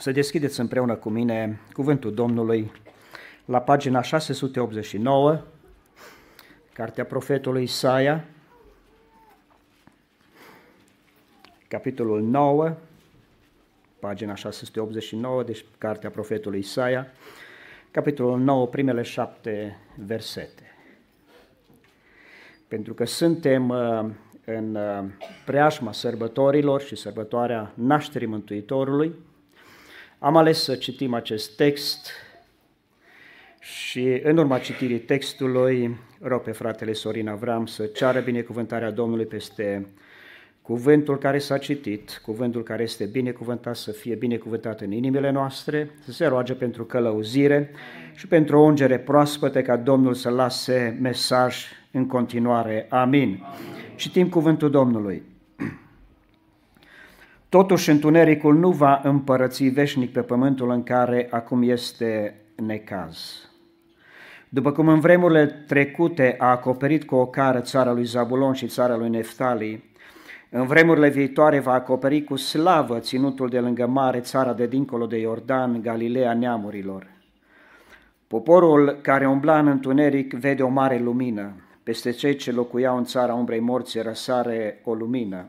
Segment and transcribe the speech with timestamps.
[0.00, 2.72] Să deschideți împreună cu mine cuvântul Domnului
[3.44, 5.42] la pagina 689,
[6.72, 8.24] cartea profetului Isaia,
[11.68, 12.76] capitolul 9,
[13.98, 17.06] pagina 689, deci cartea profetului Isaia,
[17.90, 20.74] capitolul 9, primele șapte versete.
[22.68, 24.04] Pentru că suntem uh,
[24.44, 25.04] în uh,
[25.46, 29.14] preajma sărbătorilor și sărbătoarea nașterii Mântuitorului,
[30.22, 32.10] am ales să citim acest text
[33.60, 39.86] și în urma citirii textului rog pe fratele Sorin Avram să ceară binecuvântarea Domnului peste
[40.62, 46.12] cuvântul care s-a citit, cuvântul care este binecuvântat să fie binecuvântat în inimile noastre, să
[46.12, 47.70] se roage pentru călăuzire
[48.14, 52.86] și pentru o ungere proaspătă ca Domnul să lase mesaj în continuare.
[52.88, 53.42] Amin.
[53.96, 55.29] Citim cuvântul Domnului.
[57.50, 63.48] Totuși, întunericul nu va împărăți veșnic pe pământul în care acum este necaz.
[64.48, 68.96] După cum în vremurile trecute a acoperit cu o cară țara lui Zabulon și țara
[68.96, 69.84] lui Neftali,
[70.50, 75.18] în vremurile viitoare va acoperi cu slavă ținutul de lângă mare, țara de dincolo de
[75.18, 77.06] Iordan, Galileea neamurilor.
[78.26, 81.52] Poporul care umbla în întuneric vede o mare lumină.
[81.82, 85.46] Peste cei ce locuiau în țara umbrei morții răsare o lumină.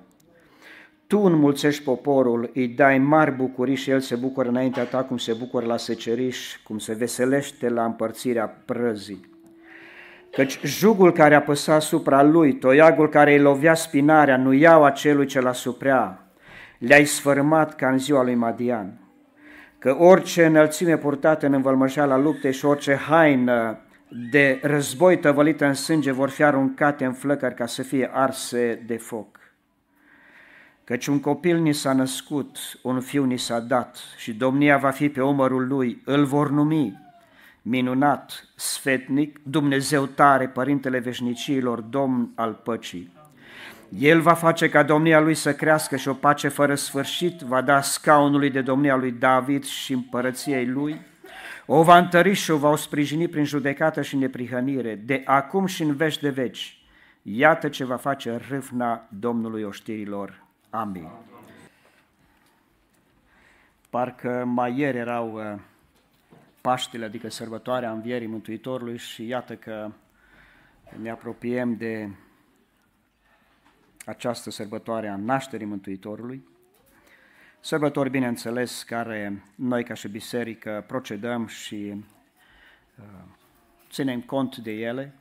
[1.11, 5.33] Tu înmulțești poporul, îi dai mari bucurii și el se bucură înaintea ta cum se
[5.33, 9.29] bucură la seceriș, cum se veselește la împărțirea prăzii.
[10.31, 15.41] Căci jugul care apăsa asupra lui, toiagul care îi lovea spinarea, nu iau acelui ce
[15.41, 16.27] l-a suprea,
[16.77, 18.99] le-ai sfărmat ca în ziua lui Madian.
[19.79, 23.79] Că orice înălțime purtată în învălmășeala luptei și orice haină
[24.31, 28.97] de război tăvălită în sânge vor fi aruncate în flăcări ca să fie arse de
[28.97, 29.40] foc.
[30.91, 35.09] Căci un copil ni s-a născut, un fiu ni s-a dat și domnia va fi
[35.09, 36.99] pe omărul lui, îl vor numi
[37.61, 43.11] minunat, sfetnic, Dumnezeu tare, Părintele Veșnicilor, Domn al păcii.
[43.99, 47.81] El va face ca domnia lui să crească și o pace fără sfârșit, va da
[47.81, 51.01] scaunului de domnia lui David și împărăției lui,
[51.65, 55.95] o va întări și o va sprijini prin judecată și neprihănire, de acum și în
[55.95, 56.81] veci de veci.
[57.21, 60.49] Iată ce va face râvna Domnului oștirilor.
[60.73, 61.09] Amin.
[63.89, 65.59] Parcă mai ieri erau uh,
[66.61, 69.91] Paștele, adică sărbătoarea Învierii Mântuitorului și iată că
[71.01, 72.09] ne apropiem de
[74.05, 76.47] această sărbătoare a nașterii Mântuitorului.
[77.59, 82.03] Sărbători, bineînțeles, care noi ca și biserică procedăm și
[82.99, 83.05] uh,
[83.89, 85.13] ținem cont de ele,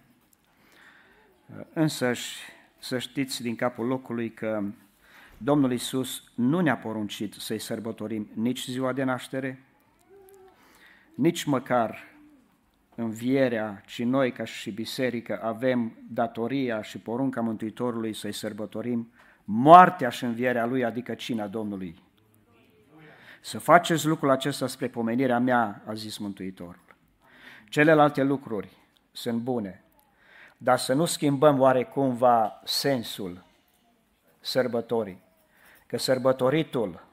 [1.46, 2.12] uh, însă
[2.78, 4.62] să știți din capul locului că
[5.42, 9.64] Domnul Isus nu ne-a poruncit să-i sărbătorim nici ziua de naștere,
[11.14, 11.98] nici măcar
[12.94, 19.12] învierea, ci noi ca și biserică avem datoria și porunca Mântuitorului să-i sărbătorim
[19.44, 22.02] moartea și învierea Lui, adică cina Domnului.
[23.40, 26.84] Să faceți lucrul acesta spre pomenirea mea, a zis Mântuitorul.
[27.68, 28.68] Celelalte lucruri
[29.12, 29.84] sunt bune,
[30.56, 33.44] dar să nu schimbăm oarecumva sensul
[34.40, 35.28] sărbătorii.
[35.90, 37.06] Că sărbătoritul,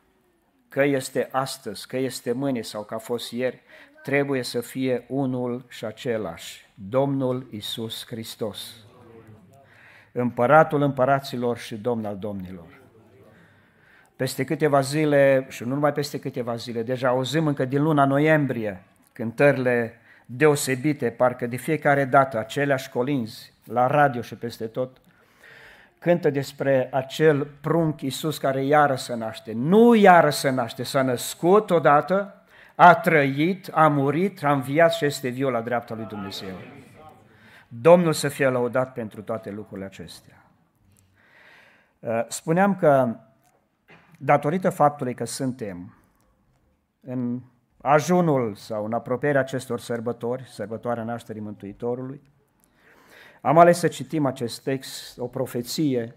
[0.69, 3.61] că este astăzi, că este mâine sau că a fost ieri,
[4.03, 8.73] trebuie să fie unul și același, Domnul Isus Hristos,
[10.11, 12.81] împăratul împăraților și domn al domnilor.
[14.15, 18.83] Peste câteva zile, și nu numai peste câteva zile, deja auzim încă din luna noiembrie
[19.13, 24.97] cântările deosebite, parcă de fiecare dată aceleași colinzi, la radio și peste tot,
[25.99, 29.53] cântă despre acel prunc Iisus care iară să naște.
[29.53, 32.43] Nu iară să naște, s-a născut odată,
[32.75, 36.55] a trăit, a murit, a înviat și este viu la dreapta lui Dumnezeu.
[37.67, 40.45] Domnul să fie lăudat pentru toate lucrurile acestea.
[41.99, 43.15] Uh, spuneam că
[44.17, 45.95] datorită faptului că suntem
[47.01, 47.41] în
[47.81, 52.21] ajunul sau în apropierea acestor sărbători, sărbătoarea nașterii Mântuitorului,
[53.41, 56.15] am ales să citim acest text, o profeție.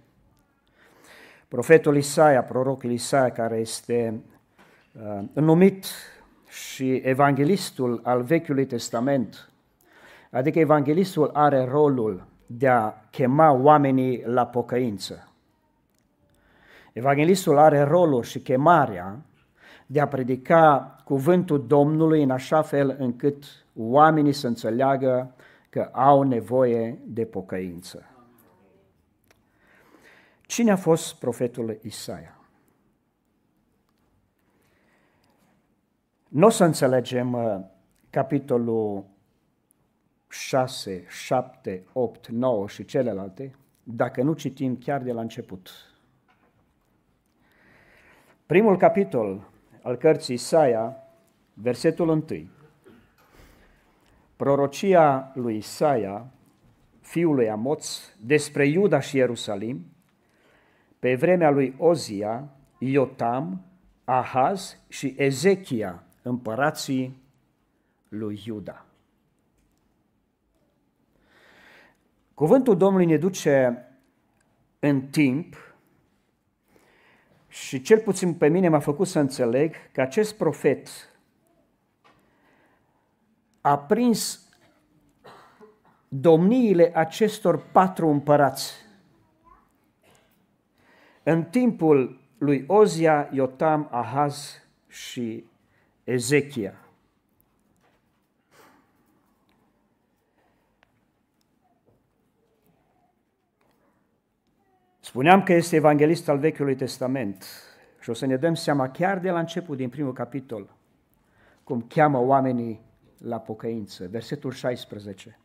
[1.48, 4.20] Profetul Isaia, prorocul Isaia, care este
[4.92, 5.86] uh, numit
[6.48, 9.50] și evanghelistul al Vechiului Testament,
[10.30, 15.28] adică evanghelistul are rolul de a chema oamenii la pocăință.
[16.92, 19.20] Evanghelistul are rolul și chemarea
[19.86, 23.44] de a predica cuvântul Domnului în așa fel încât
[23.76, 25.34] oamenii să înțeleagă
[25.70, 28.04] că au nevoie de pocăință.
[30.46, 32.40] Cine a fost profetul Isaia?
[36.28, 37.60] Nu o să înțelegem uh,
[38.10, 39.04] capitolul
[40.28, 45.70] 6, 7, 8, 9 și celelalte dacă nu citim chiar de la început.
[48.46, 49.50] Primul capitol
[49.82, 50.96] al cărții Isaia,
[51.54, 52.24] versetul 1.
[54.40, 56.26] Prorocia lui Isaia,
[57.00, 59.86] fiul lui Amoț, despre Iuda și Ierusalim,
[60.98, 62.48] pe vremea lui Ozia,
[62.78, 63.64] Iotam,
[64.04, 67.22] Ahaz și Ezechia, împărații
[68.08, 68.86] lui Iuda.
[72.34, 73.84] Cuvântul Domnului ne duce
[74.78, 75.74] în timp
[77.48, 80.88] și cel puțin pe mine m-a făcut să înțeleg că acest profet
[83.60, 84.48] a prins
[86.08, 88.74] domniile acestor patru împărați
[91.22, 95.44] în timpul lui Ozia, Iotam, Ahaz și
[96.04, 96.74] Ezechia.
[105.00, 107.44] Spuneam că este evanghelist al Vechiului Testament
[108.00, 110.76] și o să ne dăm seama chiar de la început, din primul capitol,
[111.64, 112.80] cum cheamă oamenii
[113.24, 114.06] la pocăință.
[114.10, 115.38] Versetul 16.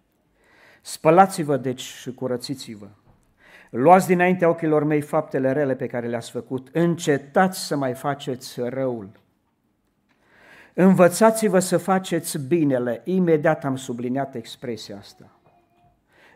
[0.82, 2.88] Spălați-vă deci și curățiți-vă.
[3.70, 6.70] Luați dinaintea ochilor mei faptele rele pe care le-ați făcut.
[6.72, 9.10] Încetați să mai faceți răul.
[10.74, 13.02] Învățați-vă să faceți binele.
[13.04, 15.30] Imediat am subliniat expresia asta.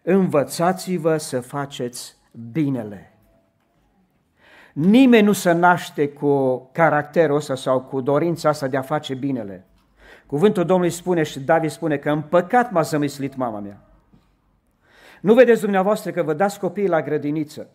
[0.01, 2.17] Învățați-vă să faceți
[2.51, 3.13] binele.
[4.73, 9.68] Nimeni nu se naște cu caracterul ăsta sau cu dorința asta de a face binele.
[10.29, 13.81] Cuvântul Domnului spune și David spune că în păcat m-a zămislit mama mea.
[15.21, 17.69] Nu vedeți dumneavoastră că vă dați copiii la grădiniță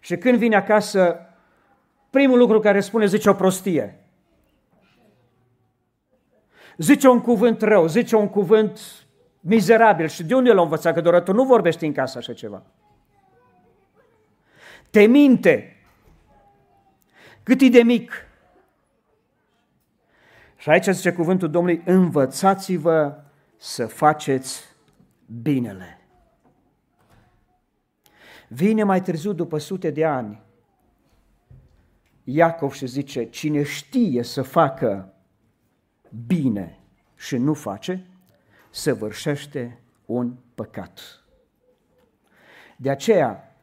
[0.00, 1.20] și când vine acasă,
[2.10, 3.98] primul lucru care spune zice o prostie.
[6.76, 8.80] Zice un cuvânt rău, zice un cuvânt
[9.40, 10.94] mizerabil și de unde l-a învățat?
[10.94, 12.62] Că doar tu nu vorbești în casă așa ceva.
[14.90, 15.76] Te minte.
[17.42, 18.12] Cât e de mic.
[20.64, 23.22] Și aici zice cuvântul Domnului, învățați-vă
[23.56, 24.64] să faceți
[25.42, 26.00] binele.
[28.48, 30.42] Vine mai târziu, după sute de ani,
[32.22, 35.14] Iacov și zice, cine știe să facă
[36.26, 36.78] bine
[37.16, 38.06] și nu face,
[38.70, 41.00] săvârșește un păcat.
[42.76, 43.53] De aceea,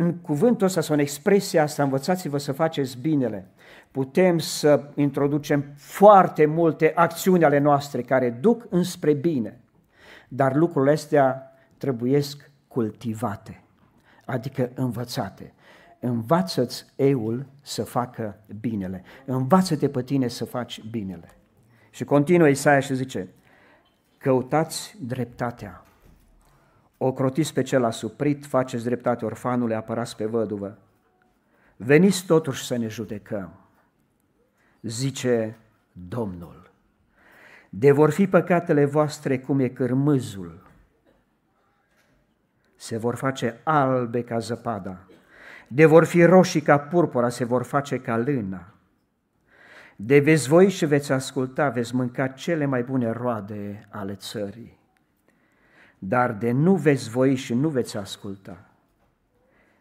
[0.00, 3.50] în cuvântul ăsta sau în expresia asta, învățați-vă să faceți binele,
[3.90, 9.60] putem să introducem foarte multe acțiuni ale noastre care duc înspre bine,
[10.28, 13.62] dar lucrurile astea trebuiesc cultivate
[14.30, 15.52] adică învățate.
[16.00, 19.02] Învață-ți eul să facă binele.
[19.24, 21.28] Învață-te pe tine să faci binele.
[21.90, 23.28] Și continuă Isaia și zice,
[24.18, 25.82] căutați dreptatea,
[27.02, 30.78] ocrotiți pe cel asuprit, faceți dreptate orfanului, apărați pe văduvă.
[31.76, 33.52] Veniți totuși să ne judecăm,
[34.82, 35.56] zice
[35.92, 36.70] Domnul.
[37.68, 40.62] De vor fi păcatele voastre cum e cârmâzul,
[42.76, 45.06] se vor face albe ca zăpada,
[45.68, 48.74] de vor fi roșii ca purpura, se vor face ca lâna.
[49.96, 54.79] De veți voi și veți asculta, veți mânca cele mai bune roade ale țării.
[56.02, 58.70] Dar de nu veți voi și nu veți asculta,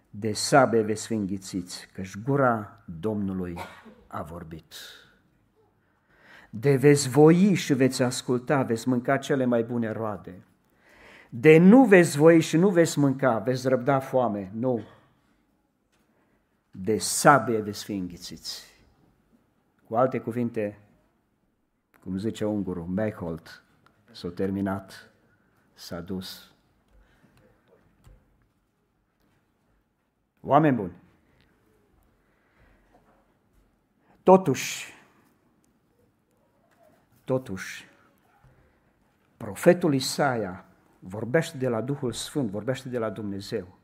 [0.09, 3.57] de sabe veți fi înghițiți, căci gura Domnului
[4.07, 4.73] a vorbit.
[6.49, 10.43] De veți voi și veți asculta, veți mânca cele mai bune roade
[11.29, 14.81] de nu veți voi și nu veți mânca, veți răbda foame, nu.
[16.71, 18.63] De sabie veți fi înghițiți.
[19.87, 20.79] Cu alte cuvinte,
[22.03, 23.63] cum zice ungurul, Mechholt,
[24.11, 25.08] s-a terminat,
[25.79, 26.51] s-a dus.
[30.41, 30.91] Oameni buni,
[34.23, 34.93] totuși,
[37.23, 37.87] totuși,
[39.37, 40.65] profetul Isaia
[40.99, 43.77] vorbește de la Duhul Sfânt, vorbește de la Dumnezeu.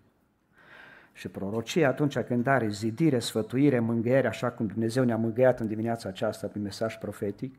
[1.14, 6.10] Și prorocia atunci când are zidire, sfătuire, mângâiere, așa cum Dumnezeu ne-a mângâiat în dimineața
[6.10, 7.56] aceasta prin mesaj profetic,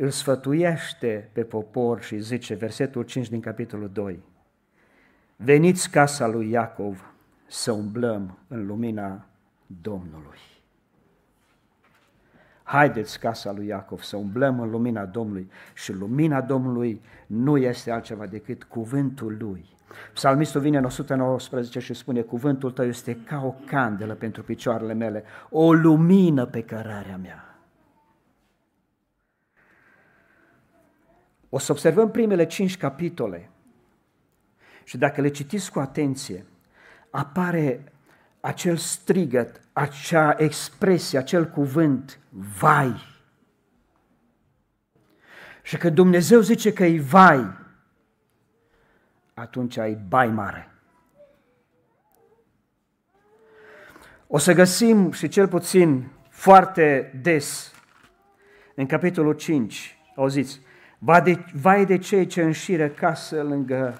[0.00, 4.22] îl sfătuiește pe popor și zice, versetul 5 din capitolul 2,
[5.36, 7.12] Veniți casa lui Iacov
[7.46, 9.26] să umblăm în lumina
[9.82, 10.38] Domnului.
[12.62, 18.26] Haideți casa lui Iacov să umblăm în lumina Domnului și lumina Domnului nu este altceva
[18.26, 19.64] decât cuvântul lui.
[20.12, 25.24] Psalmistul vine în 119 și spune, cuvântul tău este ca o candelă pentru picioarele mele,
[25.50, 27.47] o lumină pe cărarea mea.
[31.48, 33.50] O să observăm primele cinci capitole
[34.84, 36.46] și dacă le citiți cu atenție,
[37.10, 37.92] apare
[38.40, 42.18] acel strigăt, acea expresie, acel cuvânt,
[42.58, 43.16] vai.
[45.62, 47.56] Și când Dumnezeu zice că e vai,
[49.34, 50.70] atunci ai bai mare.
[54.26, 57.72] O să găsim și cel puțin foarte des
[58.74, 60.60] în capitolul 5, auziți,
[61.52, 63.98] vai de cei ce înșiră casă lângă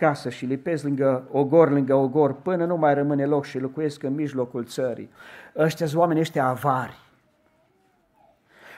[0.00, 4.14] casă și lipesc lângă ogor, lângă ogor, până nu mai rămâne loc și locuiesc în
[4.14, 5.10] mijlocul țării.
[5.56, 6.98] Ăștia sunt oameni ăștia avari.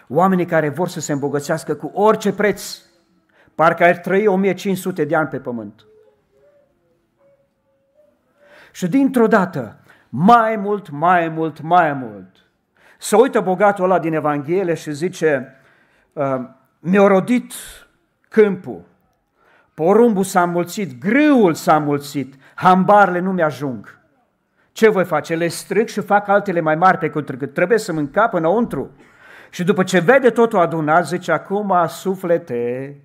[0.09, 2.79] Oamenii care vor să se îmbogățească cu orice preț,
[3.55, 5.87] parcă ar trăi 1500 de ani pe pământ.
[8.73, 12.37] Și dintr-o dată, mai mult, mai mult, mai mult,
[12.99, 15.57] să uită bogatul ăla din Evanghelie și zice,
[16.13, 16.41] uh,
[16.85, 17.53] mi-a rodit
[18.29, 18.81] câmpul,
[19.75, 24.01] Porumbul s-a mulțit, grâul s-a mulțit, hambarele nu mi-ajung.
[24.73, 25.35] Ce voi face?
[25.35, 28.91] Le stric și fac altele mai mari pe cât trebuie să mânca înăuntru.
[29.51, 32.97] Și după ce vede totul adunat, zice, acum suflete,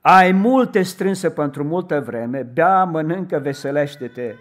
[0.00, 4.34] ai multe strânse pentru multă vreme, bea, mănâncă, veselește-te,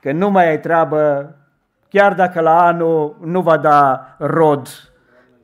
[0.00, 1.34] că nu mai ai treabă,
[1.88, 4.89] chiar dacă la anul nu va da rod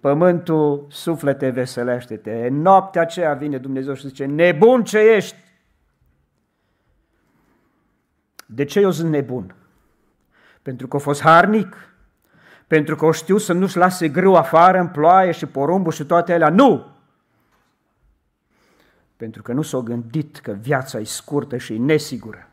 [0.07, 2.47] pământul, suflete, veselește-te.
[2.47, 5.37] În noaptea aceea vine Dumnezeu și zice, nebun ce ești!
[8.47, 9.55] De ce eu sunt nebun?
[10.63, 11.77] Pentru că a fost harnic?
[12.67, 16.33] Pentru că o știu să nu-și lase grâu afară în ploaie și porumbul și toate
[16.33, 16.49] alea?
[16.49, 16.87] Nu!
[19.17, 22.49] Pentru că nu s-au gândit că viața e scurtă și e nesigură.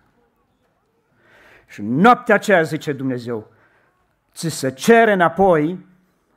[1.68, 3.52] Și noaptea aceea, zice Dumnezeu,
[4.34, 5.86] ți se cere înapoi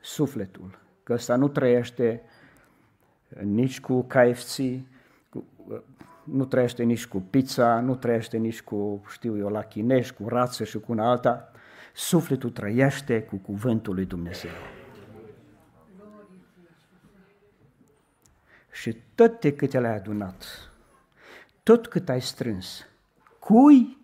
[0.01, 2.23] sufletul că ăsta nu trăiește
[3.43, 4.59] nici cu KFC,
[5.29, 5.45] cu,
[6.25, 10.65] nu trăiește nici cu pizza, nu trăiește nici cu, știu eu, la chinești, cu rață
[10.65, 11.51] și cu una alta.
[11.95, 14.51] Sufletul trăiește cu cuvântul lui Dumnezeu.
[18.73, 20.45] Și tot de cât le-ai adunat,
[21.63, 22.87] tot cât ai strâns,
[23.39, 23.99] cui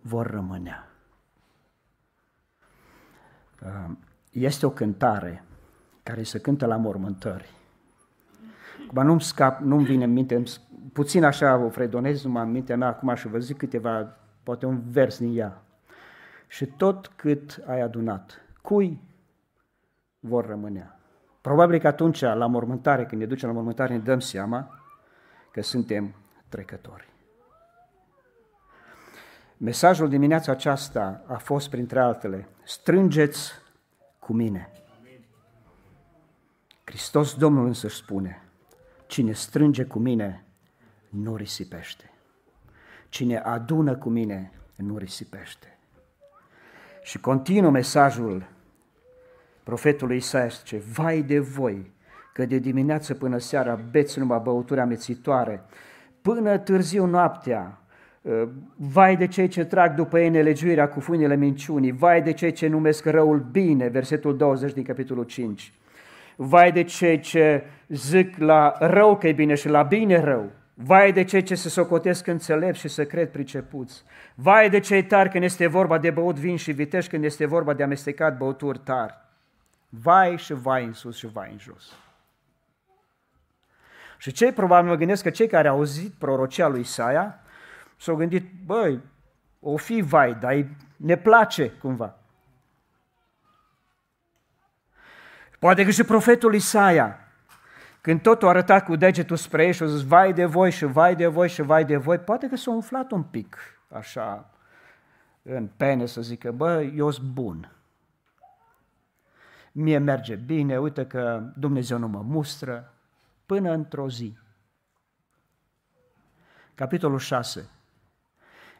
[0.00, 0.88] vor rămânea?
[4.30, 5.42] Este o cântare
[6.08, 7.50] care se cântă la mormântări.
[8.88, 10.42] Acum nu-mi scap, nu-mi vine în minte,
[10.92, 14.82] puțin așa o fredonez numai în mintea mea acum și vă zic câteva, poate un
[14.90, 15.62] vers din ea.
[16.46, 19.00] Și tot cât ai adunat, cui
[20.20, 21.00] vor rămânea?
[21.40, 24.80] Probabil că atunci, la mormântare, când ne ducem la mormântare, ne dăm seama
[25.50, 26.14] că suntem
[26.48, 27.08] trecători.
[29.56, 33.52] Mesajul dimineața aceasta a fost, printre altele, strângeți
[34.18, 34.72] cu mine.
[36.88, 38.42] Hristos Domnul însă spune,
[39.06, 40.44] cine strânge cu mine
[41.08, 42.10] nu risipește.
[43.08, 45.78] Cine adună cu mine nu risipește.
[47.02, 48.46] Și continuă mesajul
[49.62, 51.92] profetului Isaia, ce vai de voi,
[52.32, 55.64] că de dimineață până seara beți numai băuturi amețitoare,
[56.22, 57.80] până târziu noaptea,
[58.24, 62.52] ă, vai de cei ce trag după ei nelegiuirea cu funile minciunii, vai de cei
[62.52, 65.72] ce numesc răul bine, versetul 20 din capitolul 5.
[66.40, 70.50] Vai de cei ce zic la rău că e bine și la bine rău.
[70.74, 74.02] Vai de cei ce se socotesc înțelepți și să cred pricepuți.
[74.34, 77.74] Vai de cei tari când este vorba de băut vin și viteș, când este vorba
[77.74, 79.14] de amestecat băuturi tari.
[79.88, 81.96] Vai și vai în sus și vai în jos.
[84.18, 87.40] Și cei, probabil mă gândesc că cei care au auzit prorocia lui Isaia
[87.96, 89.00] s-au gândit, băi,
[89.60, 90.66] o fi vai, dar
[90.96, 92.17] ne place cumva.
[95.58, 97.18] Poate că și profetul Isaia,
[98.00, 100.84] când tot o arătat cu degetul spre ei și a zis, vai de voi și
[100.84, 103.56] vai de voi și vai de voi, poate că s-a umflat un pic,
[103.88, 104.50] așa,
[105.42, 107.72] în pene să zică, bă, eu sunt bun.
[109.72, 112.94] Mie merge bine, uite că Dumnezeu nu mă mustră,
[113.46, 114.38] până într-o zi.
[116.74, 117.68] Capitolul 6.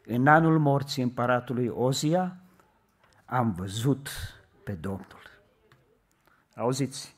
[0.05, 2.35] În anul morții împăratului Ozia
[3.25, 4.09] am văzut
[4.63, 5.38] pe Domnul.
[6.59, 7.15] Auziți?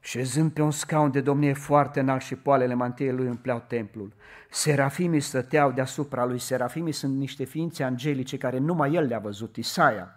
[0.00, 4.12] Șezând pe un scaun de domnie foarte înalt și poalele mantiei lui împleau templul.
[4.50, 6.38] Serafimii stăteau deasupra lui.
[6.38, 10.14] Serafimii sunt niște ființe angelice care numai el le-a văzut, Isaia.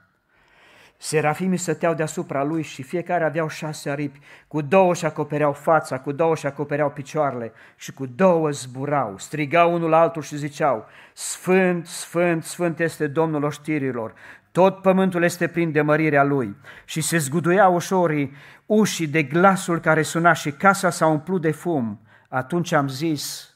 [0.98, 6.12] Serafimii stăteau deasupra lui și fiecare aveau șase aripi, cu două și acopereau fața, cu
[6.12, 9.18] două și acopereau picioarele și cu două zburau.
[9.18, 14.14] Strigau unul altul și ziceau, Sfânt, Sfânt, Sfânt este Domnul oștirilor,
[14.54, 16.56] Tot pământul este plin de mărirea lui
[16.86, 18.34] și se zguduia ușorii
[18.66, 22.08] ușii de glasul care suna și casa s-a umplut de fum.
[22.30, 23.56] Atunci am zis,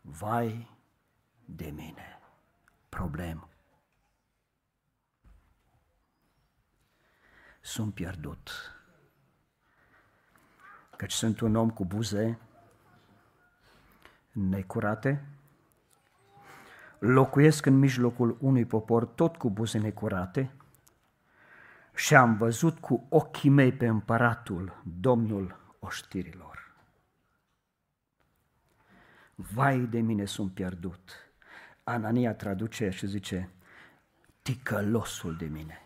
[0.00, 0.70] vai
[1.44, 2.20] de mine,
[2.88, 3.48] problem.
[7.60, 8.50] Sunt pierdut,
[10.96, 12.38] căci sunt un om cu buze
[14.32, 15.24] necurate,
[16.98, 20.50] locuiesc în mijlocul unui popor tot cu buze necurate
[21.94, 26.74] și am văzut cu ochii mei pe împăratul, Domnul oștirilor.
[29.34, 31.10] Vai de mine sunt pierdut.
[31.84, 33.50] Anania traduce și zice,
[34.42, 35.82] ticălosul de mine.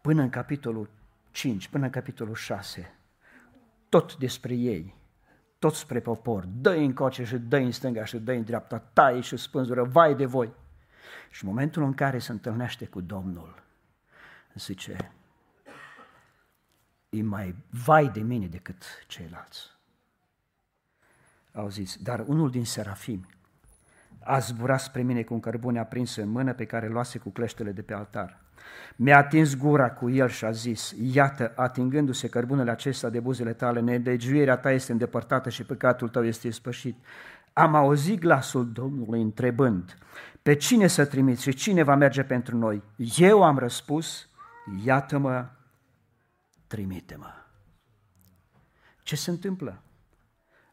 [0.00, 0.90] Până în capitolul
[1.30, 2.94] 5, până în capitolul 6,
[3.88, 4.94] tot despre ei,
[5.64, 9.20] tot spre popor, dă în coace și dă în stânga și dă în dreapta, tai
[9.20, 10.52] și spânzură, vai de voi.
[11.30, 13.62] Și în momentul în care se întâlnește cu Domnul,
[14.54, 15.12] zice,
[17.08, 19.70] e mai vai de mine decât ceilalți.
[21.52, 23.26] Au zis, dar unul din serafimi
[24.18, 27.72] a zburat spre mine cu un cărbune aprins în mână pe care luase cu cleștele
[27.72, 28.43] de pe altar.
[28.96, 33.80] Mi-a atins gura cu el și a zis, iată, atingându-se cărbunele acesta de buzele tale,
[33.80, 36.96] nedegiuirea ta este îndepărtată și păcatul tău este spășit.
[37.52, 39.98] Am auzit glasul Domnului întrebând,
[40.42, 42.82] pe cine să trimiți și cine va merge pentru noi?
[43.16, 44.28] Eu am răspuns,
[44.84, 45.48] iată-mă,
[46.66, 47.32] trimite-mă.
[49.02, 49.82] Ce se întâmplă?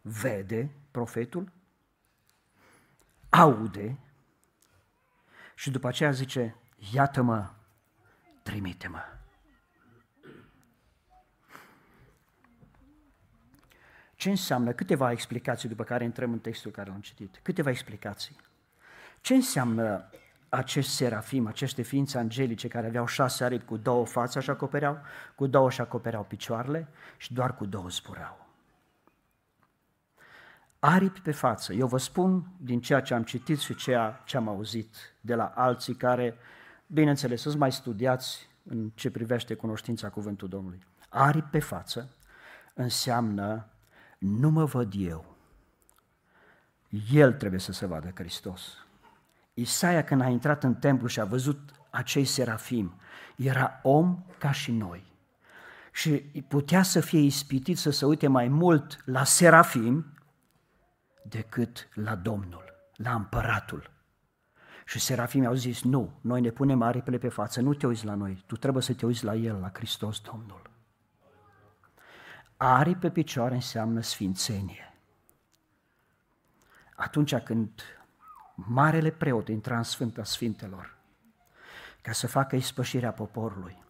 [0.01, 1.51] Vede profetul,
[3.29, 3.99] aude
[5.55, 6.55] și după aceea zice,
[6.93, 7.49] iată-mă,
[8.43, 8.99] trimite-mă.
[14.15, 14.71] Ce înseamnă?
[14.71, 17.39] Câteva explicații după care intrăm în textul care l-am citit.
[17.43, 18.35] Câteva explicații.
[19.21, 20.09] Ce înseamnă
[20.49, 25.01] acest serafim, aceste ființe angelice care aveau șase aripi cu două fațe și acopereau,
[25.35, 26.87] cu două și acopereau picioarele
[27.17, 28.47] și doar cu două zburau.
[30.79, 31.73] Aripi pe față.
[31.73, 35.51] Eu vă spun din ceea ce am citit și ceea ce am auzit de la
[35.55, 36.37] alții care
[36.93, 40.85] bineînțeles, să mai studiați în ce privește cunoștința cuvântului Domnului.
[41.09, 42.09] Aripi pe față
[42.73, 43.65] înseamnă
[44.17, 45.35] nu mă văd eu,
[47.11, 48.77] el trebuie să se vadă Hristos.
[49.53, 52.93] Isaia când a intrat în templu și a văzut acei serafim,
[53.35, 55.13] era om ca și noi.
[55.91, 56.11] Și
[56.47, 60.13] putea să fie ispitit să se uite mai mult la serafim
[61.23, 62.63] decât la Domnul,
[62.95, 63.91] la împăratul.
[64.91, 68.13] Și serafimii au zis, nu, noi ne punem aripile pe față, nu te uiți la
[68.13, 70.69] noi, tu trebuie să te uiți la El, la Hristos Domnul.
[72.57, 74.93] Aripi pe picioare înseamnă sfințenie.
[76.95, 77.81] Atunci când
[78.55, 80.97] marele preot intra în Sfânta Sfintelor,
[82.01, 83.83] ca să facă ispășirea poporului,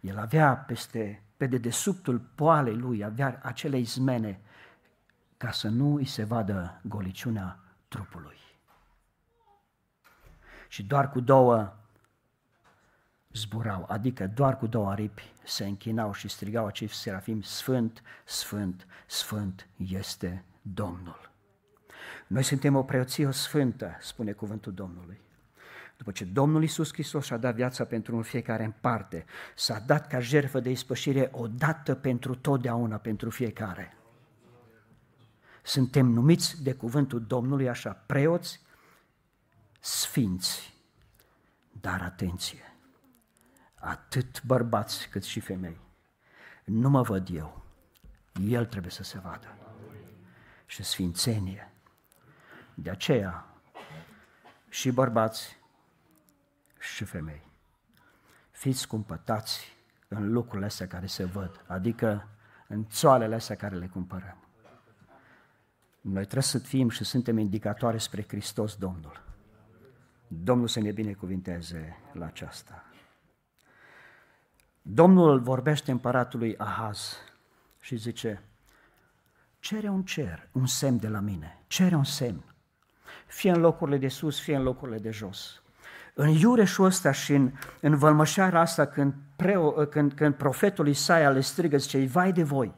[0.00, 4.40] el avea peste, pe dedesubtul poalei lui, avea acele izmene
[5.36, 8.43] ca să nu îi se vadă goliciunea trupului
[10.74, 11.76] și doar cu două
[13.32, 19.68] zburau, adică doar cu două aripi se închinau și strigau acei serafim, Sfânt, Sfânt, Sfânt
[19.76, 21.30] este Domnul.
[22.26, 25.20] Noi suntem o preoție sfântă, spune cuvântul Domnului.
[25.96, 29.24] După ce Domnul Iisus Hristos și-a dat viața pentru un fiecare în parte,
[29.56, 33.96] s-a dat ca jertfă de ispășire odată pentru totdeauna pentru fiecare.
[35.62, 38.62] Suntem numiți de cuvântul Domnului așa, preoți
[39.84, 40.74] sfinți,
[41.80, 42.76] dar atenție,
[43.74, 45.80] atât bărbați cât și femei.
[46.64, 47.64] Nu mă văd eu,
[48.40, 49.56] El trebuie să se vadă.
[50.66, 51.72] Și sfințenie.
[52.74, 53.46] De aceea,
[54.68, 55.56] și bărbați
[56.78, 57.42] și femei,
[58.50, 59.76] fiți cumpătați
[60.08, 62.28] în lucrurile astea care se văd, adică
[62.68, 64.38] în țoalele astea care le cumpărăm.
[66.00, 69.23] Noi trebuie să fim și suntem indicatoare spre Hristos Domnul.
[70.42, 72.84] Domnul să ne binecuvinteze la aceasta.
[74.82, 77.16] Domnul vorbește împăratului Ahaz
[77.80, 78.42] și zice,
[79.58, 82.44] cere un cer, un semn de la mine, cere un semn,
[83.26, 85.62] fie în locurile de sus, fie în locurile de jos.
[86.14, 91.40] În iureșul ăsta și în, în vălmășarea asta, când, preo, când, când profetul Isaia le
[91.40, 92.74] strigă, zice, vai de voi,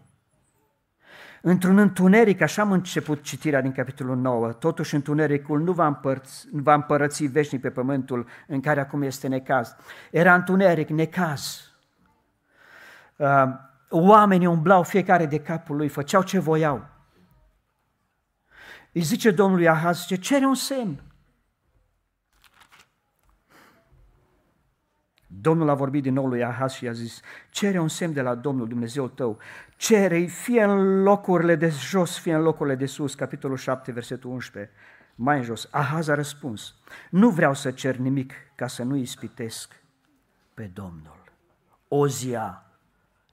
[1.48, 6.74] într-un întuneric, așa am început citirea din capitolul 9, totuși întunericul nu va, împărți, va
[6.74, 9.76] împărăți veșnic pe pământul în care acum este necaz.
[10.11, 11.70] Era întuneric, necaz.
[13.16, 13.44] Uh,
[13.90, 16.87] oamenii umblau fiecare de capul lui, făceau ce voiau.
[18.92, 21.02] Îi zice Domnului Ahaz, zice, cere un semn.
[25.26, 28.35] Domnul a vorbit din nou lui Ahaz și i-a zis, cere un semn de la
[28.35, 29.38] Domnul Dumnezeu tău,
[29.76, 34.72] cere fie în locurile de jos, fie în locurile de sus, capitolul 7, versetul 11,
[35.14, 35.68] mai în jos.
[35.70, 36.74] Ahaz a răspuns,
[37.10, 39.82] nu vreau să cer nimic ca să nu ispitesc
[40.54, 41.32] pe Domnul.
[41.88, 42.66] Ozia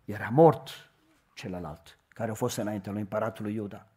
[0.05, 0.69] era mort
[1.33, 3.87] celălalt, care a fost înainte lui împăratului Iuda.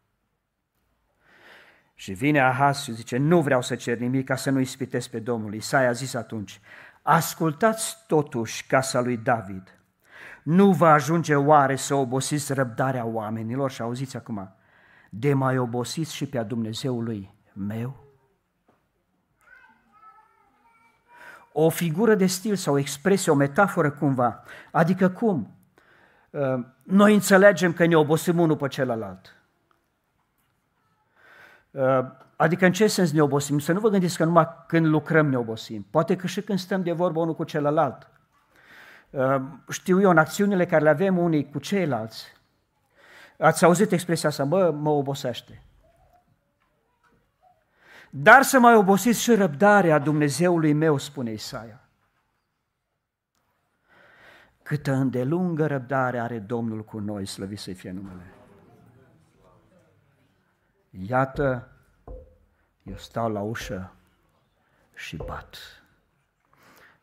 [1.95, 5.19] Și vine Ahaz și zice, nu vreau să cer nimic ca să nu ispitesc pe
[5.19, 5.55] Domnul.
[5.55, 6.61] Isaia a zis atunci,
[7.03, 9.79] ascultați totuși casa lui David.
[10.47, 13.71] Nu va ajunge oare să obosiți răbdarea oamenilor?
[13.71, 14.55] Și auziți acum,
[15.11, 18.05] de mai obosiți și pe a Dumnezeului meu?
[21.53, 24.43] O figură de stil sau o expresie, o metaforă cumva.
[24.73, 25.57] Adică cum?
[26.31, 29.37] Uh, noi înțelegem că ne obosim unul pe celălalt.
[31.71, 32.05] Uh,
[32.37, 33.59] adică în ce sens ne obosim?
[33.59, 35.87] Să nu vă gândiți că numai când lucrăm ne obosim.
[35.91, 38.11] Poate că și când stăm de vorbă unul cu celălalt.
[39.11, 42.25] Uh, știu eu, în acțiunile care le avem unii cu ceilalți,
[43.39, 45.63] ați auzit expresia asta, bă, mă obosește.
[48.11, 51.81] Dar să mai obosiți și răbdarea Dumnezeului meu, spune Isaia.
[54.63, 58.35] Câtă îndelungă răbdare are Domnul cu noi, slăvit să fie numele.
[60.91, 61.69] Iată,
[62.83, 63.93] eu stau la ușă
[64.95, 65.57] și bat.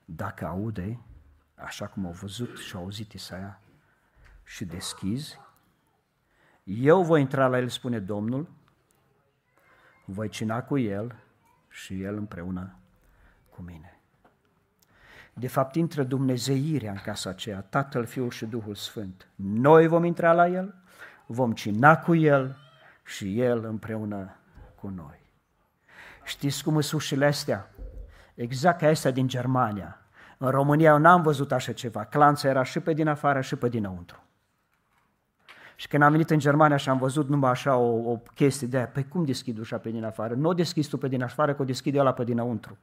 [0.06, 1.00] Dacă aude,
[1.64, 3.60] așa cum au văzut și au auzit Isaia,
[4.44, 5.40] și deschizi,
[6.64, 8.48] eu voi intra la el, spune Domnul,
[10.06, 11.16] voi cina cu el
[11.70, 12.76] și el împreună
[13.50, 13.98] cu mine.
[15.34, 19.28] De fapt, intră Dumnezeirea în casa aceea, Tatăl, Fiul și Duhul Sfânt.
[19.36, 20.76] Noi vom intra la El,
[21.26, 22.58] vom cina cu El
[23.06, 24.36] și El împreună
[24.76, 25.22] cu noi.
[26.24, 27.70] Știți cum sunt ușile astea?
[28.34, 30.03] Exact ca astea din Germania.
[30.44, 32.06] În România eu n-am văzut așa ceva.
[32.06, 34.24] Clanța era și pe din afară și pe dinăuntru.
[35.76, 38.78] Și când am venit în Germania și am văzut numai așa o, o chestie de
[38.78, 40.34] aia, păi cum deschid ușa pe din afară?
[40.34, 42.78] Nu o deschizi tu pe din afară, că o deschide ăla pe dinăuntru.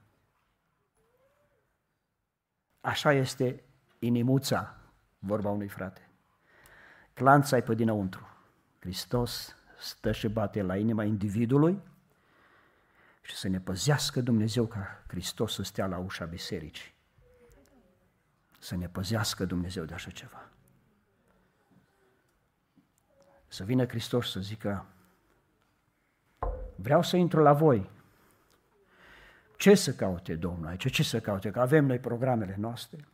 [2.81, 3.63] Așa este
[3.99, 4.77] inimuța,
[5.19, 6.09] vorba unui frate.
[7.15, 8.29] Clanța e pe dinăuntru.
[8.79, 11.81] Hristos stă și bate la inima individului
[13.21, 16.99] și să ne păzească Dumnezeu ca Hristos să stea la ușa bisericii.
[18.63, 20.49] Să ne păzească Dumnezeu de așa ceva.
[23.49, 24.87] Să vină Hristos să zică,
[26.75, 27.91] vreau să intru la voi.
[29.57, 30.91] Ce să caute Domnul aici?
[30.91, 31.51] Ce să caute?
[31.51, 33.09] Că avem noi programele noastre,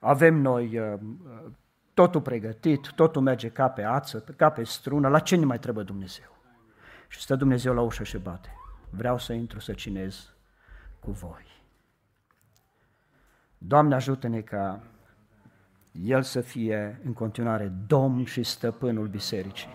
[0.00, 1.50] avem noi uh, uh,
[1.94, 5.84] totul pregătit, totul merge ca pe ață, ca pe strună, la ce ne mai trebuie
[5.84, 6.36] Dumnezeu?
[7.08, 8.56] Și stă Dumnezeu la ușă și bate.
[8.90, 10.34] Vreau să intru să cinez
[11.00, 11.51] cu voi.
[13.66, 14.80] Doamne ajută-ne ca
[15.92, 19.68] El să fie în continuare Domn și Stăpânul Bisericii.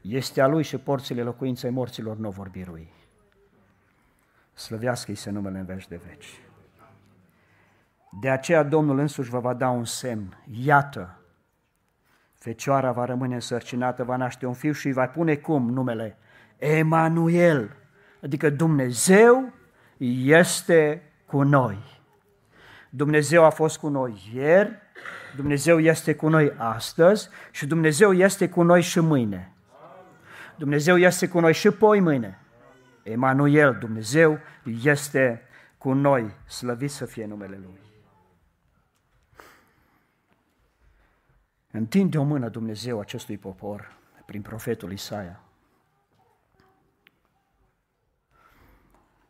[0.00, 2.92] Este a Lui și porțile locuinței morților nu vor birui.
[4.52, 6.40] Slăvească-i se numele în veci de veci.
[8.20, 10.38] De aceea Domnul însuși vă va da un semn.
[10.64, 11.18] Iată,
[12.32, 16.18] fecioara va rămâne însărcinată, va naște un fiu și îi va pune cum numele?
[16.56, 17.76] Emanuel,
[18.22, 19.52] adică Dumnezeu
[20.24, 21.95] este cu noi.
[22.96, 24.72] Dumnezeu a fost cu noi ieri,
[25.34, 29.52] Dumnezeu este cu noi astăzi și Dumnezeu este cu noi și mâine.
[30.56, 32.38] Dumnezeu este cu noi și poi mâine.
[33.02, 34.38] Emanuel, Dumnezeu
[34.82, 35.42] este
[35.78, 37.80] cu noi, slăvit să fie numele Lui.
[41.70, 45.40] Întinde o mână Dumnezeu acestui popor prin profetul Isaia.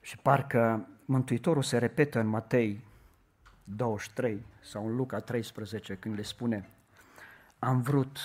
[0.00, 2.84] Și parcă Mântuitorul se repetă în Matei
[3.68, 6.68] 23 sau în Luca 13 când le spune
[7.58, 8.18] Am vrut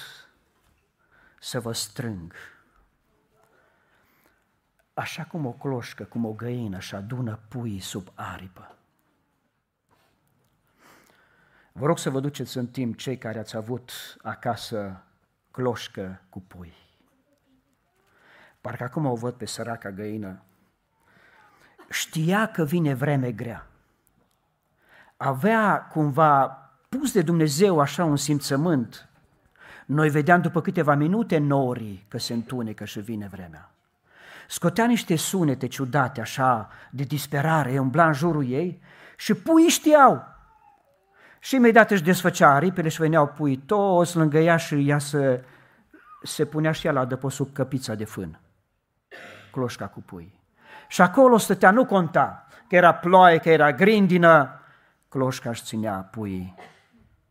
[1.40, 2.34] să vă strâng
[4.94, 8.76] așa cum o cloșcă, cum o găină și adună puii sub aripă.
[11.72, 15.04] Vă rog să vă duceți în timp cei care ați avut acasă
[15.52, 16.74] cloșcă cu pui.
[18.62, 20.44] Parcă acum o văd pe săraca găină.
[21.90, 23.71] Știa că vine vreme grea.
[25.24, 26.48] Avea cumva
[26.90, 29.10] pus de Dumnezeu așa un simțământ.
[29.86, 33.72] Noi vedeam după câteva minute norii că se întunecă și vine vremea.
[34.48, 38.82] Scotea niște sunete ciudate, așa, de disperare, umbla în jurul ei
[39.18, 40.24] și puii știau.
[41.40, 45.44] Și imediat își desfăcea aripile și veneau puii toți lângă ea și ea se,
[46.24, 48.40] se punea și ea la adăpostul căpița de fân,
[49.52, 50.40] cloșca cu pui.
[50.88, 54.56] Și acolo stătea, nu conta că era ploaie, că era grindină,
[55.12, 56.56] cloșca își ținea puii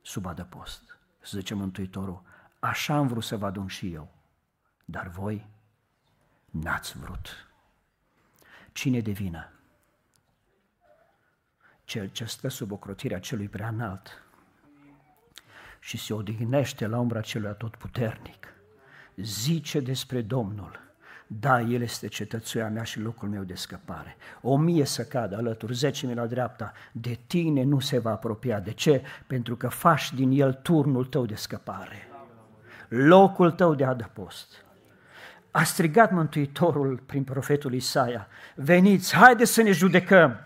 [0.03, 0.99] sub adăpost.
[1.25, 2.23] Zice Mântuitorul,
[2.59, 4.09] așa am vrut să vă adun și eu,
[4.85, 5.47] dar voi
[6.51, 7.49] n-ați vrut.
[8.73, 9.53] Cine de vină?
[11.85, 14.23] Cel ce stă sub ocrotirea celui prea înalt
[15.79, 18.47] și se odihnește la umbra celui atotputernic.
[19.17, 20.90] Zice despre Domnul,
[21.39, 24.17] da, El este cetățuia mea și locul meu de scăpare.
[24.41, 28.61] O mie să cadă alături, zece mii la dreapta, de tine nu se va apropia.
[28.61, 29.03] De ce?
[29.27, 32.09] Pentru că faci din El turnul tău de scăpare,
[32.89, 34.65] locul tău de adăpost.
[35.51, 40.37] A strigat Mântuitorul prin profetul Isaia, veniți, haideți să ne judecăm.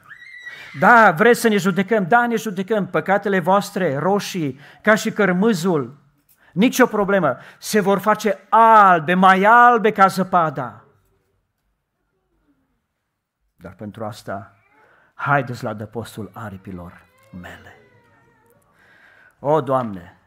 [0.78, 2.06] Da, vreți să ne judecăm?
[2.08, 2.86] Da, ne judecăm.
[2.86, 6.03] Păcatele voastre roșii, ca și cărmâzul,
[6.54, 7.36] nicio problemă.
[7.58, 10.84] Se vor face albe, mai albe ca zăpada.
[13.56, 14.56] Dar pentru asta,
[15.14, 17.06] haideți la dăpostul aripilor
[17.40, 17.76] mele.
[19.38, 20.18] O, Doamne,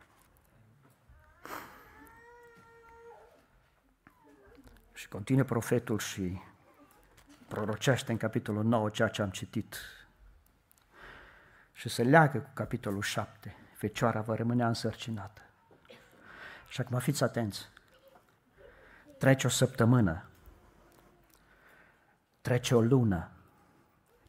[4.93, 6.41] și continuă profetul și
[7.47, 9.75] prorocește în capitolul 9 ceea ce am citit
[11.71, 13.55] și se leagă cu capitolul 7.
[13.73, 15.46] Fecioara va rămânea însărcinată.
[16.67, 17.69] Și acum fiți atenți.
[19.17, 20.29] Trece o săptămână,
[22.41, 23.31] trece o lună.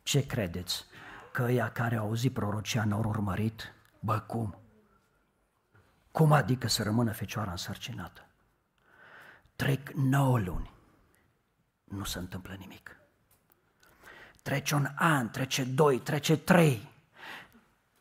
[0.02, 0.84] Ce credeți?
[1.32, 3.72] Că ăia care au auzit prorocia n-au urmărit?
[4.00, 4.58] Bă, cum?
[6.10, 8.26] Cum adică să rămână fecioara însărcinată?
[9.56, 10.70] Trec nouă luni.
[11.84, 12.96] Nu se întâmplă nimic.
[14.42, 16.96] Trece un an, trece doi, trece trei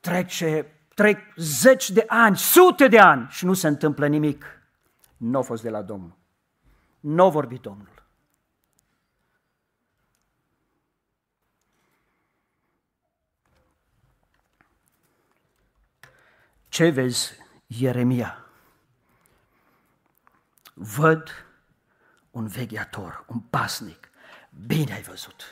[0.08, 4.45] trece, trec zeci de ani, sute de ani și nu se întâmplă nimic.
[5.17, 6.17] Nu a fost de la Domnul.
[6.99, 8.05] Nu a vorbit Domnul.
[16.67, 17.33] Ce vezi,
[17.67, 18.45] Ieremia?
[20.73, 21.29] Văd
[22.31, 24.10] un vegheator, un pasnic.
[24.65, 25.43] Bine ai văzut,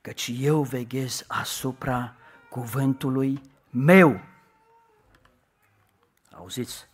[0.00, 2.16] căci eu veghez asupra
[2.48, 4.20] cuvântului meu.
[6.30, 6.88] Auziți?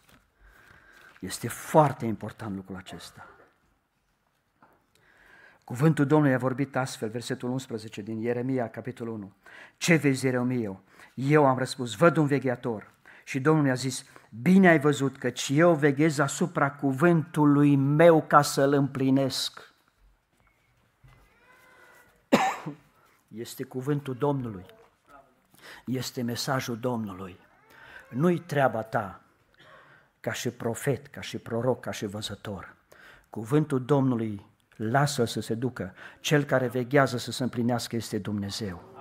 [1.21, 3.31] Este foarte important lucrul acesta.
[5.65, 9.33] Cuvântul Domnului a vorbit astfel, versetul 11 din Ieremia, capitolul 1.
[9.77, 10.81] Ce vezi, Ieremia?
[11.15, 12.95] Eu am răspuns, văd un vegheator.
[13.25, 14.05] Și Domnul mi-a zis,
[14.43, 19.73] bine ai văzut, căci eu veghez asupra cuvântului meu ca să-l împlinesc.
[23.29, 24.65] Este cuvântul Domnului
[25.85, 27.41] este mesajul Domnului.
[28.09, 29.21] Nu-i treaba ta
[30.21, 32.77] ca și profet, ca și proroc, ca și văzător.
[33.31, 35.95] Cuvântul Domnului lasă să se ducă.
[36.21, 38.95] Cel care veghează să se împlinească este Dumnezeu.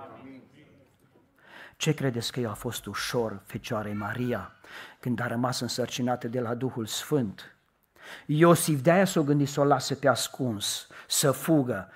[1.76, 4.52] Ce credeți că i-a fost ușor Fecioarei Maria
[5.00, 7.56] când a rămas însărcinată de la Duhul Sfânt?
[8.26, 11.88] Iosif de-aia s-o gândit să o lase pe ascuns, să fugă,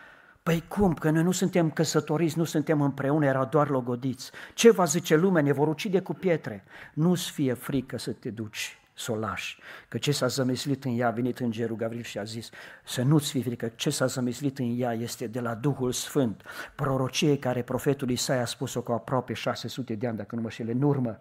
[0.51, 0.95] Păi cum?
[0.95, 4.31] Că noi nu suntem căsătoriți, nu suntem împreună, erau doar logodiți.
[4.55, 5.43] Ce va zice lumea?
[5.43, 6.65] Ne vor ucide cu pietre.
[6.95, 9.59] Nu-ți fie frică să te duci să o lași.
[9.89, 12.51] Că ce s-a zămislit în ea, a venit îngerul Gavril și a zis
[12.85, 16.43] să nu-ți fie frică, ce s-a zămislit în ea este de la Duhul Sfânt.
[16.75, 20.73] Prorocie care profetul Isaia a spus-o cu aproape 600 de ani, dacă nu mă șele,
[20.73, 21.21] în urmă.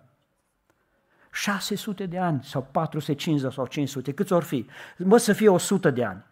[1.31, 4.65] 600 de ani sau 450 sau 500, câți or fi?
[4.97, 6.25] Mă să fie 100 de ani.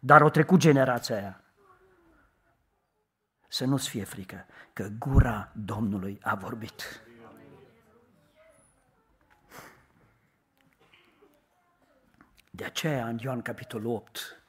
[0.00, 1.40] Dar o trecut generația aia
[3.52, 7.02] să nu-ți fie frică, că gura Domnului a vorbit.
[12.50, 14.42] De aceea, în Ioan capitolul 8,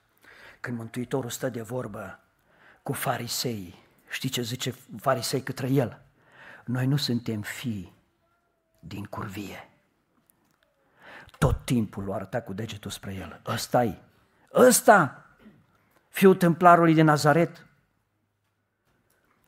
[0.59, 2.19] când Mântuitorul stă de vorbă
[2.83, 3.75] cu farisei,
[4.09, 6.01] știi ce zice farisei către el?
[6.65, 7.93] Noi nu suntem fii
[8.79, 9.69] din curvie.
[11.37, 13.41] Tot timpul l-a arătat cu degetul spre el.
[13.45, 14.01] Ăsta-i,
[14.53, 15.25] ăsta,
[16.09, 17.65] fiul templarului de Nazaret,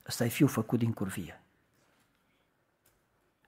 [0.07, 1.43] Ăsta e fiul făcut din curvie.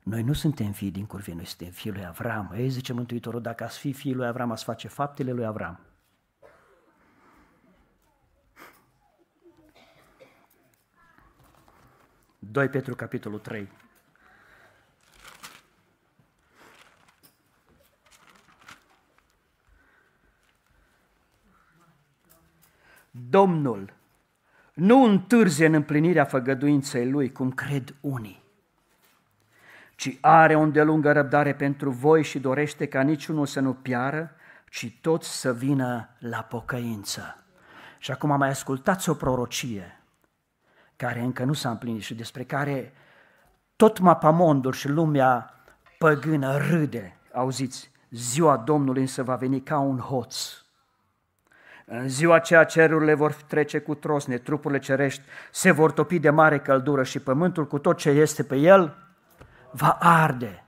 [0.04, 2.52] Noi nu suntem fii din curvie, noi suntem fiul lui Avram.
[2.56, 5.80] Ei, zice Mântuitorul, dacă ați fi fiul lui Avram, ați face faptele lui Avram.
[12.40, 13.70] Doi Petru, capitolul 3.
[23.12, 23.94] Domnul
[24.76, 28.44] nu întârzie în împlinirea făgăduinței lui, cum cred unii,
[29.96, 34.32] ci are o îndelungă răbdare pentru voi și dorește ca niciunul să nu piară,
[34.70, 37.44] ci toți să vină la pocăință.
[37.98, 40.00] Și acum mai ascultați o prorocie
[40.96, 42.94] care încă nu s-a împlinit și despre care
[43.76, 45.54] tot mapamondul și lumea
[45.98, 50.65] păgână râde, auziți, ziua Domnului însă va veni ca un hoț.
[51.86, 55.22] În ziua aceea cerurile vor trece cu trosne, trupurile cerești
[55.52, 58.96] se vor topi de mare căldură și pământul cu tot ce este pe el
[59.72, 60.66] va arde.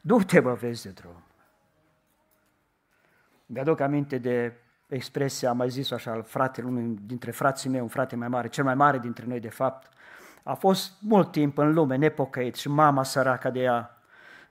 [0.00, 1.22] Du-te, bă, vezi de drum.
[3.46, 4.52] Mi-aduc aminte de
[4.88, 8.64] expresia, am mai zis așa, fratele, unul dintre frații mei, un frate mai mare, cel
[8.64, 9.92] mai mare dintre noi de fapt,
[10.42, 13.99] a fost mult timp în lume nepocăit și mama săraca de ea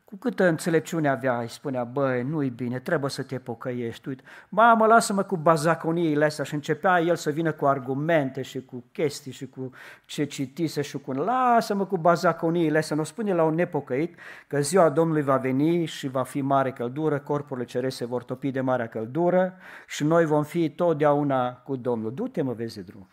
[0.10, 4.08] cu câtă înțelepciune avea, îi spunea, băi, nu-i bine, trebuie să te pocăiești.
[4.08, 8.84] Uite, mamă, lasă-mă cu bazaconiile astea și începea el să vină cu argumente și cu
[8.92, 9.72] chestii și cu
[10.06, 11.12] ce citise și cu...
[11.12, 14.16] Lasă-mă cu bazaconiile astea, nu spune la un nepocăit
[14.48, 18.52] că ziua Domnului va veni și va fi mare căldură, corpurile cerese se vor topi
[18.52, 19.54] de marea căldură
[19.88, 22.14] și noi vom fi totdeauna cu Domnul.
[22.14, 23.08] Du-te, mă, vezi de drum.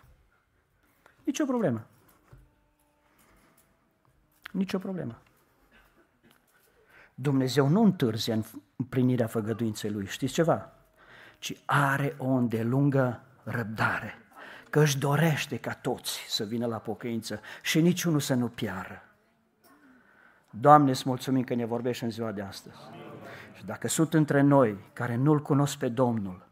[1.24, 1.86] Nici o problemă.
[4.52, 5.18] Nici o problemă.
[7.18, 8.42] Dumnezeu nu întârzie în
[8.76, 10.72] împlinirea făgăduinței Lui, știți ceva?
[11.38, 14.14] Ci are o îndelungă răbdare,
[14.70, 19.02] că își dorește ca toți să vină la pocăință și niciunul să nu piară.
[20.50, 22.76] Doamne, îți mulțumim că ne vorbești în ziua de astăzi.
[23.52, 26.48] Și dacă sunt între noi care nu-L cunosc pe Domnul,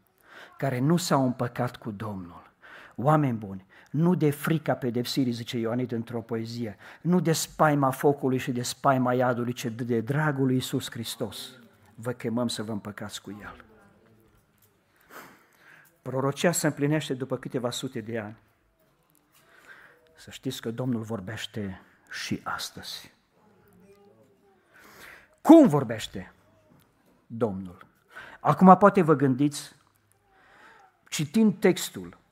[0.57, 2.51] care nu s-au împăcat cu Domnul,
[2.95, 8.51] oameni buni, nu de frica pedepsirii, zice Ioanit într-o poezie, nu de spaima focului și
[8.51, 11.49] de spaima iadului, ci de dragul lui Iisus Hristos.
[11.95, 13.63] Vă chemăm să vă împăcați cu El.
[16.01, 18.37] Prorocia se împlinește după câteva sute de ani.
[20.15, 21.81] Să știți că Domnul vorbește
[22.11, 23.13] și astăzi.
[25.41, 26.33] Cum vorbește
[27.27, 27.85] Domnul?
[28.39, 29.75] Acum poate vă gândiți,
[31.09, 32.24] citind textul, Uh,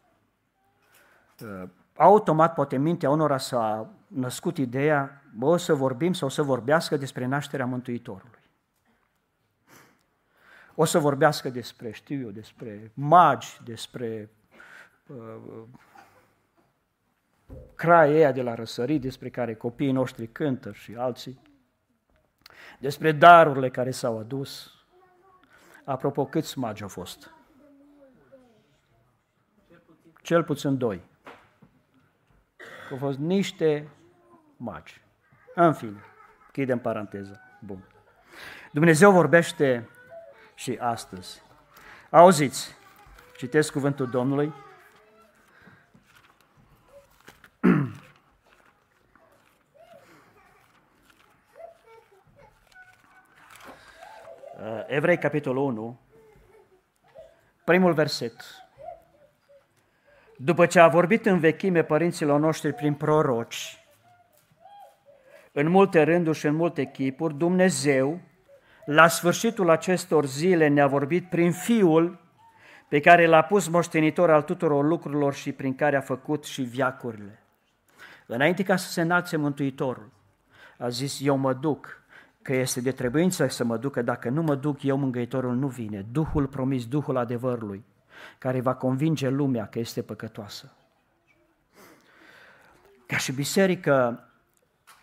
[1.95, 7.25] automat poate mintea unora s-a născut ideea, bă, o să vorbim sau să vorbească despre
[7.25, 8.39] nașterea Mântuitorului.
[10.75, 14.29] O să vorbească despre, știu eu, despre magi, despre
[15.07, 15.63] uh,
[17.75, 21.41] craia de la răsărit, despre care copiii noștri cântă și alții,
[22.79, 24.71] despre darurile care s-au adus.
[25.85, 27.33] Apropo, câți magi au fost?
[30.21, 31.11] Cel puțin doi
[32.93, 33.87] au fost niște
[34.57, 35.01] magi.
[35.55, 36.03] În fine,
[36.51, 37.41] chidem paranteză.
[37.59, 37.87] Bun.
[38.71, 39.89] Dumnezeu vorbește
[40.55, 41.41] și astăzi.
[42.09, 42.75] Auziți,
[43.37, 44.53] citesc cuvântul Domnului.
[54.87, 55.99] Evrei, capitolul 1,
[57.63, 58.62] primul verset.
[60.45, 63.79] După ce a vorbit în vechime părinților noștri prin proroci,
[65.51, 68.21] în multe rânduri și în multe chipuri, Dumnezeu,
[68.85, 72.19] la sfârșitul acestor zile, ne-a vorbit prin Fiul
[72.89, 77.43] pe care l-a pus moștenitor al tuturor lucrurilor și prin care a făcut și viacurile.
[78.25, 80.11] Înainte ca să se înalțe Mântuitorul,
[80.77, 82.03] a zis, eu mă duc,
[82.41, 86.05] că este de trebuință să mă ducă, dacă nu mă duc, eu, Mângăitorul, nu vine.
[86.11, 87.85] Duhul promis, Duhul adevărului
[88.37, 90.71] care va convinge lumea că este păcătoasă.
[93.05, 94.27] Ca și biserică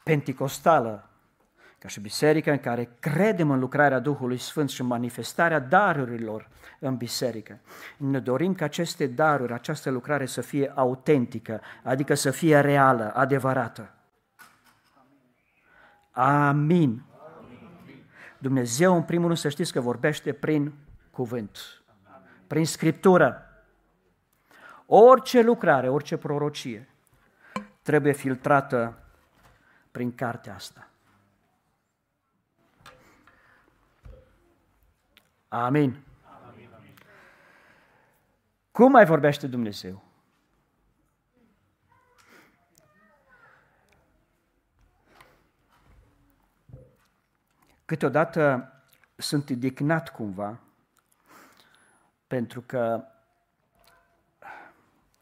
[0.05, 1.11] penticostală,
[1.79, 6.97] ca și biserică în care credem în lucrarea Duhului Sfânt și în manifestarea darurilor în
[6.97, 7.59] biserică.
[7.97, 13.95] Ne dorim ca aceste daruri, această lucrare să fie autentică, adică să fie reală, adevărată.
[16.11, 17.03] Amin.
[18.39, 20.73] Dumnezeu, în primul rând, să știți că vorbește prin
[21.11, 21.80] cuvânt
[22.51, 23.47] prin Scriptură.
[24.87, 26.89] Orice lucrare, orice prorocie
[27.83, 28.99] trebuie filtrată
[29.91, 30.89] prin cartea asta.
[35.49, 36.03] Amin.
[38.71, 40.03] Cum mai vorbește Dumnezeu?
[47.85, 48.73] Câteodată
[49.17, 50.61] sunt indignat cumva
[52.31, 53.05] pentru că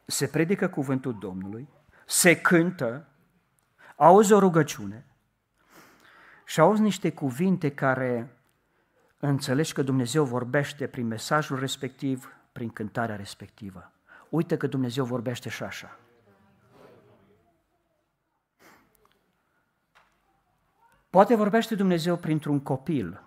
[0.05, 1.69] se predică cuvântul Domnului,
[2.07, 3.09] se cântă,
[3.97, 5.07] auzi o rugăciune
[6.45, 8.37] și auzi niște cuvinte care
[9.19, 13.93] înțelegi că Dumnezeu vorbește prin mesajul respectiv, prin cântarea respectivă.
[14.29, 15.99] Uite că Dumnezeu vorbește și așa.
[21.11, 23.23] Poate vorbește Dumnezeu printr-un copil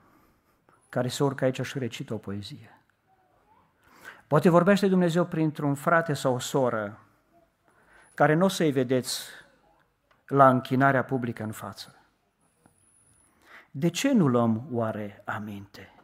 [0.89, 2.80] care se urcă aici și recită o poezie.
[4.31, 6.99] Poate vorbește Dumnezeu printr-un frate sau o soră
[8.13, 9.27] care nu o să-i vedeți
[10.27, 11.95] la închinarea publică în față.
[13.71, 15.95] De ce nu luăm oare aminte?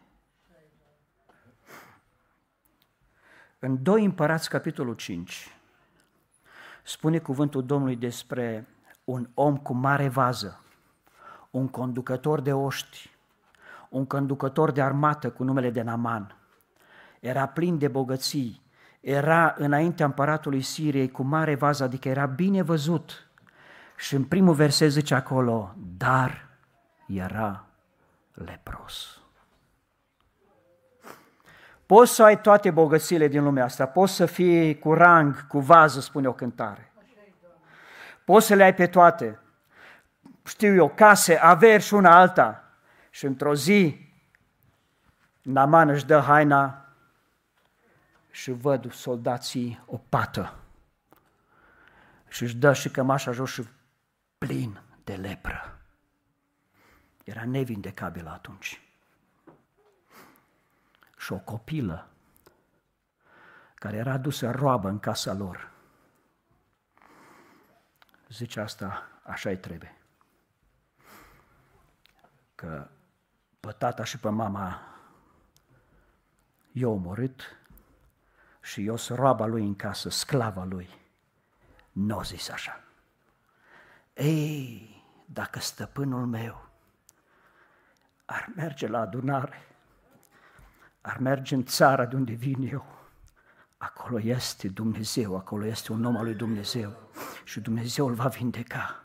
[3.60, 5.58] În 2 Împărați, capitolul 5,
[6.84, 8.68] spune cuvântul Domnului despre
[9.04, 10.64] un om cu mare vază,
[11.52, 13.10] un conducător de oști,
[13.90, 16.38] un conducător de armată cu numele de Naman.
[17.28, 18.62] Era plin de bogății,
[19.00, 23.30] era înaintea împăratului Siriei cu mare vază, adică era bine văzut.
[23.96, 26.48] Și în primul verset zice acolo, dar
[27.08, 27.66] era
[28.34, 29.22] lepros.
[31.86, 36.00] Poți să ai toate bogățiile din lumea asta, poți să fii cu rang, cu vază,
[36.00, 36.92] spune o cântare.
[38.26, 39.40] Poți să le ai pe toate.
[40.44, 42.64] Știu eu, case, averi și una alta.
[43.10, 44.12] Și într-o zi,
[45.42, 46.87] Naman își dă haina
[48.38, 50.60] și văd soldații o pată.
[52.28, 53.68] Și își dă și cămașa jos și
[54.38, 55.82] plin de lepră.
[57.24, 58.82] Era nevindecabil atunci.
[61.18, 62.08] Și o copilă
[63.76, 65.72] care era dusă roabă în casa lor.
[68.30, 69.98] Zice asta, așa-i trebuie.
[72.56, 72.88] Că
[73.60, 74.82] pe tata și pe mama
[76.72, 77.58] i-a omorât
[78.68, 80.90] și eu sunt roaba lui în casă, sclava lui.
[81.92, 82.84] Nu zis așa.
[84.14, 86.66] Ei, dacă stăpânul meu
[88.26, 89.68] ar merge la adunare,
[91.02, 92.86] ar merge în țara de unde vin eu,
[93.78, 96.94] acolo este Dumnezeu, acolo este un om al lui Dumnezeu
[97.44, 99.04] și Dumnezeu îl va vindeca.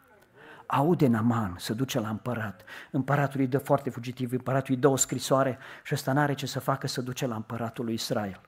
[0.67, 2.65] Aude Naman, se duce la împărat.
[2.91, 6.61] Împăratul îi dă foarte fugitiv, împăratul îi dă o scrisoare și ăsta n-are ce să
[6.61, 8.41] facă, să duce la împăratul lui Israel.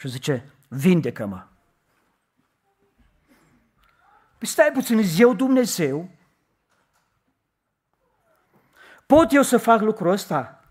[0.00, 1.46] Și zice, vindecă-mă.
[4.38, 6.10] Păi stai puțin, eu Dumnezeu?
[9.06, 10.64] Pot eu să fac lucrul ăsta?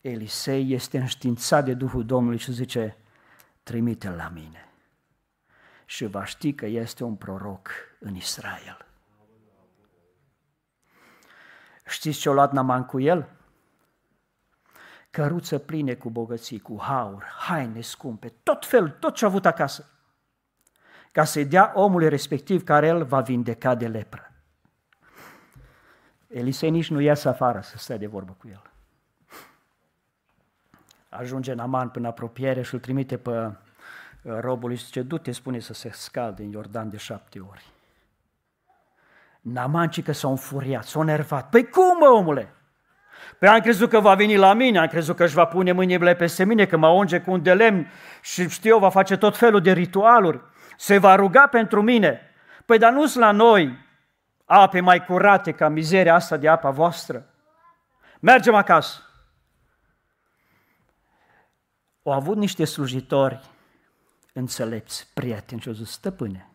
[0.00, 2.96] Elisei este înștiințat de Duhul Domnului și zice,
[3.62, 4.68] trimite-l la mine.
[5.84, 8.86] Și va ști că este un proroc în Israel.
[11.86, 13.28] Știți ce-a luat Naman cu el?
[15.10, 19.90] Căruță pline cu bogății, cu haur, haine scumpe, tot fel, tot ce a avut acasă,
[21.12, 24.32] ca să-i dea omului respectiv care el va vindeca de lepră.
[26.26, 28.62] Elisei nici nu iasă afară să stea de vorbă cu el.
[31.08, 33.52] Ajunge Naman până apropiere și îl trimite pe uh,
[34.22, 37.72] robul și zice, du-te, spune să se scalde în Iordan de șapte ori.
[39.40, 41.48] Naman că s-a înfuriat, s-a nervat.
[41.48, 42.54] Păi cum, mă, omule?
[43.40, 46.14] Păi am crezut că va veni la mine, am crezut că își va pune mâinile
[46.14, 47.90] peste mine, că mă unge cu un de lemn
[48.22, 50.40] și știu, va face tot felul de ritualuri.
[50.76, 52.20] Se va ruga pentru mine.
[52.64, 53.78] Păi dar nu la noi
[54.44, 57.26] ape mai curate ca mizeria asta de apa voastră.
[58.20, 59.02] Mergem acasă.
[62.02, 63.40] Au avut niște slujitori
[64.32, 66.50] înțelepți, prieteni și au zis, stăpâne,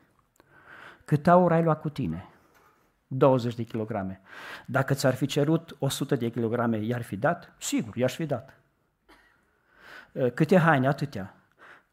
[1.05, 2.29] cât aur ai luat cu tine?
[3.07, 4.21] 20 de kilograme.
[4.65, 7.53] Dacă ți-ar fi cerut 100 de kilograme, i-ar fi dat?
[7.57, 8.59] Sigur, i-aș fi dat.
[10.11, 10.87] Uh, câte haine?
[10.87, 11.35] Atâtea.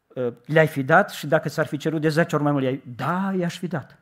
[0.07, 2.83] Uh, le-ai fi dat și dacă ți-ar fi cerut de 10 ori mai mult, i-ai...
[2.95, 3.97] da, i-aș fi dat.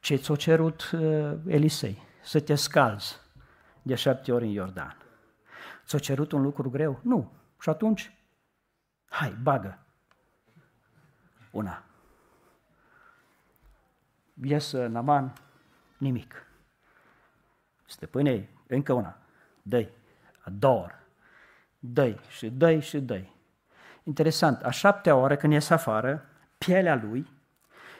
[0.00, 2.02] Ce ți-a cerut uh, Elisei?
[2.22, 3.20] Să te scalzi
[3.82, 4.96] de șapte ori în Iordan.
[5.86, 7.00] Ți-a cerut un lucru greu?
[7.02, 7.32] Nu.
[7.60, 8.12] Și atunci,
[9.08, 9.78] hai, bagă.
[11.50, 11.82] Una.
[14.42, 15.32] Iesă Naman,
[16.02, 16.46] nimic.
[17.84, 19.18] Stăpâne, încă una,
[19.62, 19.88] dă
[20.40, 20.98] ador,
[21.78, 23.20] dă și dă și dă
[24.02, 26.26] Interesant, a șaptea oră când ies afară,
[26.58, 27.26] pielea lui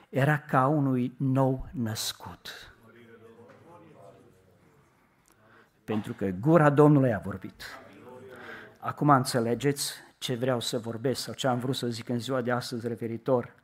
[0.09, 2.75] era ca unui nou născut.
[5.85, 7.63] Pentru că gura Domnului a vorbit.
[8.79, 12.51] Acum înțelegeți ce vreau să vorbesc sau ce am vrut să zic în ziua de
[12.51, 13.55] astăzi referitor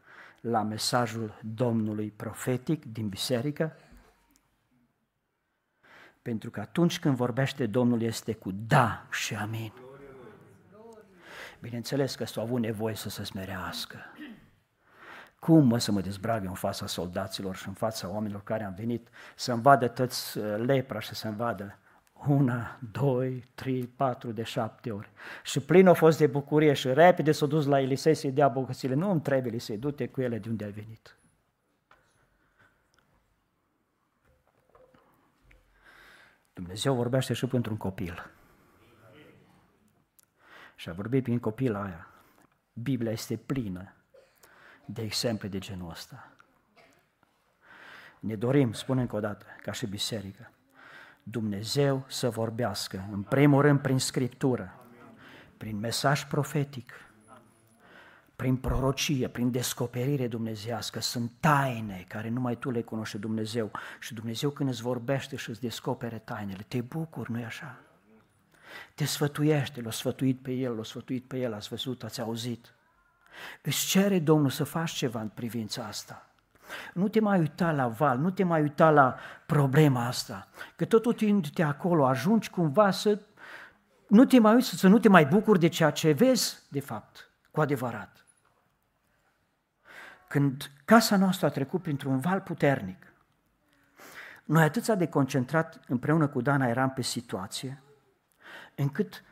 [0.40, 3.76] la mesajul Domnului profetic din biserică?
[6.28, 9.72] Pentru că atunci când vorbește Domnul este cu da și amin.
[11.60, 13.96] Bineînțeles că s-au avut nevoie să se smerească.
[15.38, 19.08] Cum mă să mă dezbrag în fața soldaților și în fața oamenilor care am venit
[19.36, 21.78] să-mi vadă toți uh, lepra și să-mi vadă
[22.26, 25.10] una, doi, trei, patru, de șapte ori.
[25.42, 28.94] Și plin a fost de bucurie și repede s-a dus la Elisei să-i dea bogățile.
[28.94, 31.17] Nu îmi trebuie, Elisei, du-te cu ele de unde ai venit.
[36.58, 38.30] Dumnezeu vorbește și pentru un copil.
[40.74, 42.06] Și a vorbit prin copil aia.
[42.72, 43.92] Biblia este plină
[44.84, 46.32] de exemple de genul ăsta.
[48.20, 50.50] Ne dorim, spun încă o dată, ca și biserică,
[51.22, 54.74] Dumnezeu să vorbească, în primul rând prin Scriptură,
[55.56, 56.92] prin mesaj profetic,
[58.38, 61.00] prin prorocie, prin descoperire dumnezească.
[61.00, 63.70] Sunt taine care numai tu le cunoști Dumnezeu.
[64.00, 67.78] Și Dumnezeu când îți vorbește și îți descopere tainele, te bucuri, nu-i așa?
[68.94, 72.74] Te sfătuiește, l-a sfătuit pe el, l-a sfătuit pe el, ați văzut, ați auzit.
[73.62, 76.30] Îți cere Domnul să faci ceva în privința asta.
[76.94, 79.16] Nu te mai uita la val, nu te mai uita la
[79.46, 80.48] problema asta.
[80.76, 83.20] Că tot uitându-te acolo, ajungi cumva să
[84.08, 87.30] nu te mai uiți, să nu te mai bucuri de ceea ce vezi, de fapt,
[87.50, 88.26] cu adevărat.
[90.28, 93.12] Când casa noastră a trecut printr-un val puternic,
[94.44, 97.82] noi atâția de concentrat împreună cu Dana eram pe situație,
[98.74, 99.24] încât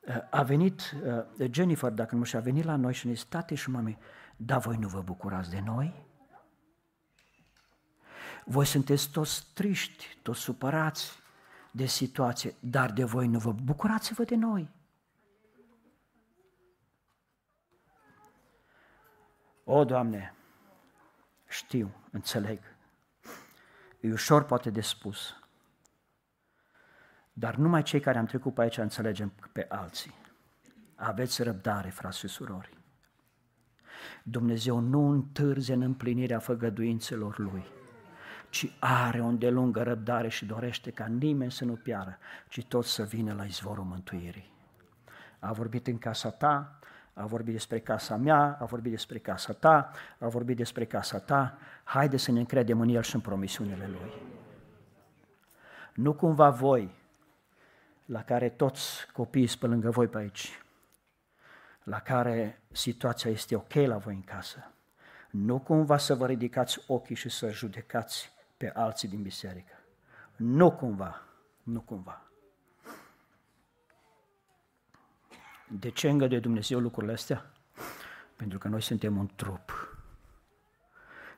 [0.00, 0.94] uh, a venit
[1.38, 3.98] uh, Jennifer, dacă nu și-a venit la noi și ne zis, tate și mami,
[4.36, 6.06] da, voi nu vă bucurați de noi?
[8.44, 11.18] Voi sunteți toți triști, toți supărați
[11.70, 14.70] de situație, dar de voi nu vă bucurați-vă de noi.
[19.64, 20.34] O, Doamne,
[21.58, 22.60] știu, înțeleg.
[24.00, 25.34] E ușor poate de spus.
[27.32, 30.14] Dar numai cei care am trecut pe aici înțelegem pe alții.
[30.94, 32.76] Aveți răbdare, frați și surori.
[34.22, 37.64] Dumnezeu nu întârze în împlinirea făgăduințelor Lui,
[38.50, 43.02] ci are o îndelungă răbdare și dorește ca nimeni să nu piară, ci tot să
[43.02, 44.52] vină la izvorul mântuirii.
[45.38, 46.78] A vorbit în casa ta,
[47.18, 51.58] a vorbit despre casa mea, a vorbit despre casa ta, a vorbit despre casa ta,
[51.84, 54.12] haide să ne încredem în El și în promisiunile Lui.
[55.94, 56.94] Nu cumva voi,
[58.04, 60.62] la care toți copiii sunt pe lângă voi pe aici,
[61.82, 64.70] la care situația este ok la voi în casă,
[65.30, 69.72] nu cumva să vă ridicați ochii și să judecați pe alții din biserică.
[70.36, 71.22] Nu cumva,
[71.62, 72.27] nu cumva.
[75.70, 77.50] De ce îngăduie Dumnezeu lucrurile astea?
[78.36, 79.96] Pentru că noi suntem un trup.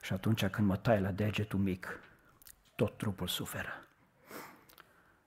[0.02, 2.00] Și atunci când mă tai la degetul mic,
[2.74, 3.86] tot trupul suferă.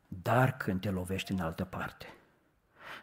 [0.08, 2.14] Dar când te lovești în altă parte,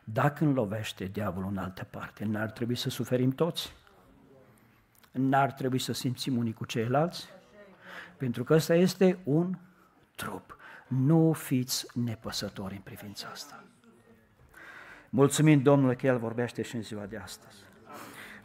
[0.05, 3.73] dacă îmi lovește diavolul în altă parte, n-ar trebui să suferim toți?
[5.11, 7.29] N-ar trebui să simțim unii cu ceilalți?
[8.17, 9.59] Pentru că ăsta este un
[10.15, 10.57] trup.
[10.87, 13.65] Nu fiți nepăsători în privința asta.
[15.13, 17.57] Mulțumim Domnului că El vorbește și în ziua de astăzi.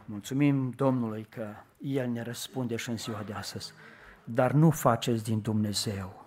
[0.04, 1.46] Mulțumim Domnului că
[1.78, 3.72] El ne răspunde și în ziua de astăzi.
[4.24, 6.26] Dar nu faceți din Dumnezeu,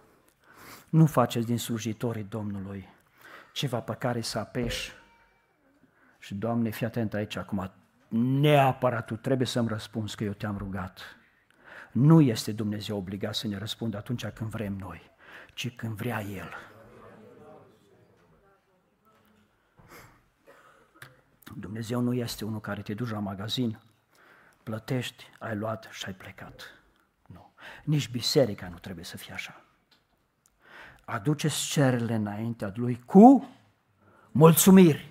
[0.89, 2.87] nu faceți din slujitorii Domnului
[3.51, 4.91] ceva pe care să apeși.
[6.19, 7.71] Și Doamne, fii atent aici acum,
[8.39, 11.01] neapărat tu trebuie să-mi răspunzi că eu te-am rugat.
[11.91, 15.11] Nu este Dumnezeu obligat să ne răspundă atunci când vrem noi,
[15.53, 16.49] ci când vrea El.
[21.59, 23.79] Dumnezeu nu este unul care te duci la magazin,
[24.63, 26.61] plătești, ai luat și ai plecat.
[27.25, 27.51] Nu.
[27.83, 29.61] Nici biserica nu trebuie să fie așa.
[31.05, 33.49] Aduceți cererile înaintea Lui cu
[34.31, 35.07] mulțumiri.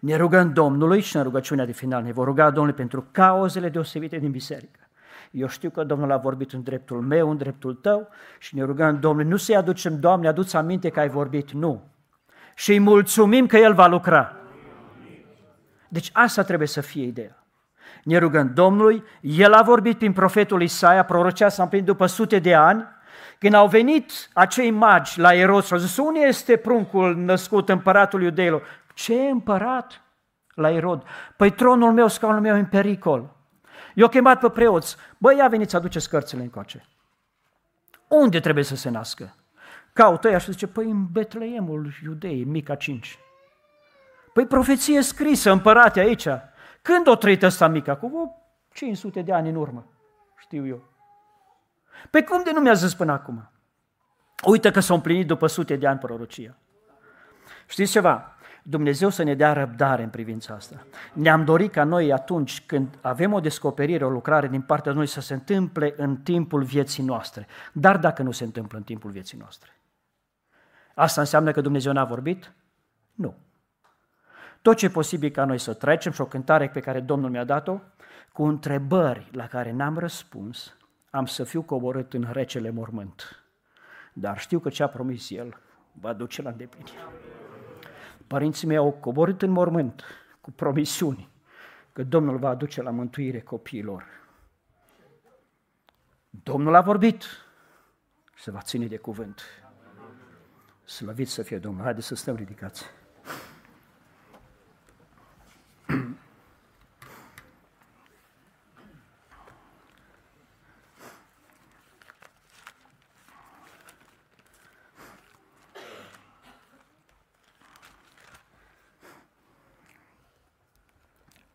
[0.00, 4.18] Ne rugăm Domnului și în rugăciunea de final ne vor ruga Domnului pentru cauzele deosebite
[4.18, 4.80] din biserică.
[5.30, 8.08] Eu știu că Domnul a vorbit în dreptul meu, în dreptul tău
[8.38, 11.82] și ne rugăm Domnului, nu să-i aducem, Doamne, aduți aminte că ai vorbit, nu.
[12.54, 14.36] Și îi mulțumim că El va lucra.
[15.88, 17.42] Deci asta trebuie să fie ideea.
[18.02, 22.54] Ne rugăm Domnului, El a vorbit prin profetul Isaia, prorocea s-a împlinit după sute de
[22.54, 22.86] ani,
[23.38, 28.22] când au venit acei magi la Erod și au zis, unde este pruncul născut împăratul
[28.22, 28.62] iudeilor?
[28.94, 30.02] Ce împărat?
[30.54, 31.02] La Erod.
[31.36, 33.36] Păi tronul meu, scaunul meu în pericol.
[33.94, 36.84] Eu chemat pe preoți, băi, ia veniți să aduceți cărțile încoace.
[38.08, 39.34] Unde trebuie să se nască?
[39.92, 43.18] Caută ea și zice, păi în Betleemul iudei, mica 5.
[44.38, 46.26] Păi profeție scrisă, împărate aici.
[46.82, 47.94] Când o trăit ăsta mică?
[47.94, 49.86] Cu 500 de ani în urmă,
[50.36, 50.82] știu eu.
[52.10, 53.50] Pe cum de nu mi-a zis până acum?
[54.44, 56.56] Uite că s-a împlinit după sute de ani prorocia.
[57.66, 58.36] Știți ceva?
[58.62, 60.86] Dumnezeu să ne dea răbdare în privința asta.
[61.12, 65.20] Ne-am dorit ca noi atunci când avem o descoperire, o lucrare din partea noi să
[65.20, 67.46] se întâmple în timpul vieții noastre.
[67.72, 69.70] Dar dacă nu se întâmplă în timpul vieții noastre,
[70.94, 72.52] asta înseamnă că Dumnezeu n-a vorbit?
[73.14, 73.46] Nu.
[74.62, 77.44] Tot ce e posibil ca noi să trecem și o cântare pe care Domnul mi-a
[77.44, 77.80] dat-o,
[78.32, 80.76] cu întrebări la care n-am răspuns,
[81.10, 83.42] am să fiu coborât în recele mormânt.
[84.12, 85.60] Dar știu că ce a promis El
[85.92, 86.96] va duce la îndeplinire.
[88.26, 90.04] Părinții mei au coborât în mormânt
[90.40, 91.30] cu promisiuni
[91.92, 94.04] că Domnul va aduce la mântuire copiilor.
[96.30, 97.22] Domnul a vorbit
[98.34, 99.42] și se va ține de cuvânt.
[100.84, 101.82] Slăvit să fie Domnul.
[101.82, 102.84] Haideți să stăm ridicați.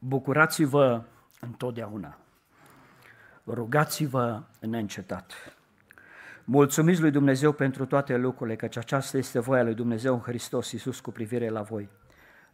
[0.05, 1.03] Bucurați-vă
[1.39, 2.17] întotdeauna.
[3.45, 5.33] Rugați-vă neîncetat.
[6.43, 10.99] Mulțumiți lui Dumnezeu pentru toate lucrurile, căci aceasta este voia lui Dumnezeu în Hristos Iisus
[10.99, 11.89] cu privire la voi.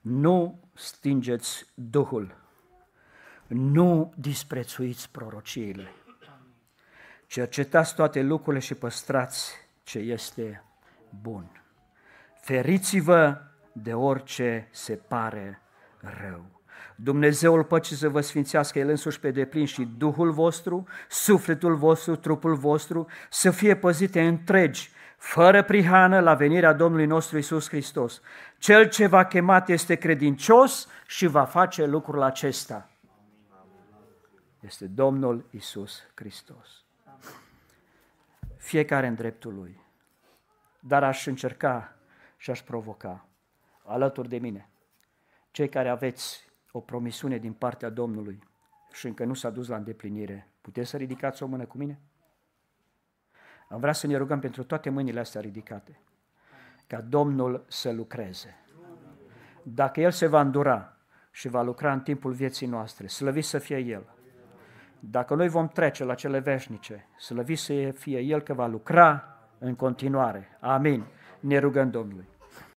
[0.02, 2.36] Nu stingeți Duhul,
[3.48, 5.92] nu disprețuiți prorociile.
[7.28, 10.64] Cercetați toate lucrurile și păstrați ce este
[11.22, 11.64] bun.
[12.42, 13.42] Feriți-vă
[13.72, 15.62] de orice se pare
[16.22, 16.59] rău.
[16.96, 22.56] Dumnezeul păcii să vă sfințească El însuși pe deplin și Duhul vostru, sufletul vostru, trupul
[22.56, 28.22] vostru să fie păzite întregi, fără prihană la venirea Domnului nostru Isus Hristos.
[28.58, 32.90] Cel ce va chemat este credincios și va face lucrul acesta.
[34.60, 36.84] Este Domnul Isus Hristos.
[38.58, 39.82] Fiecare în dreptul lui.
[40.80, 41.96] Dar aș încerca
[42.38, 43.26] și aș provoca
[43.84, 44.70] alături de mine
[45.52, 48.44] cei care aveți o promisiune din partea Domnului
[48.92, 52.00] și încă nu s-a dus la îndeplinire, puteți să ridicați o mână cu mine?
[53.70, 56.00] Am vrea să ne rugăm pentru toate mâinile astea ridicate,
[56.88, 58.56] ca Domnul să lucreze.
[59.64, 60.98] Dacă El se va îndura
[61.32, 64.14] și va lucra în timpul vieții noastre, slăvit să fie El.
[65.00, 69.76] Dacă noi vom trece la cele veșnice, slăvit să fie El că va lucra în
[69.76, 70.58] continuare.
[70.60, 71.06] Amin.
[71.40, 72.28] Ne rugăm Domnului.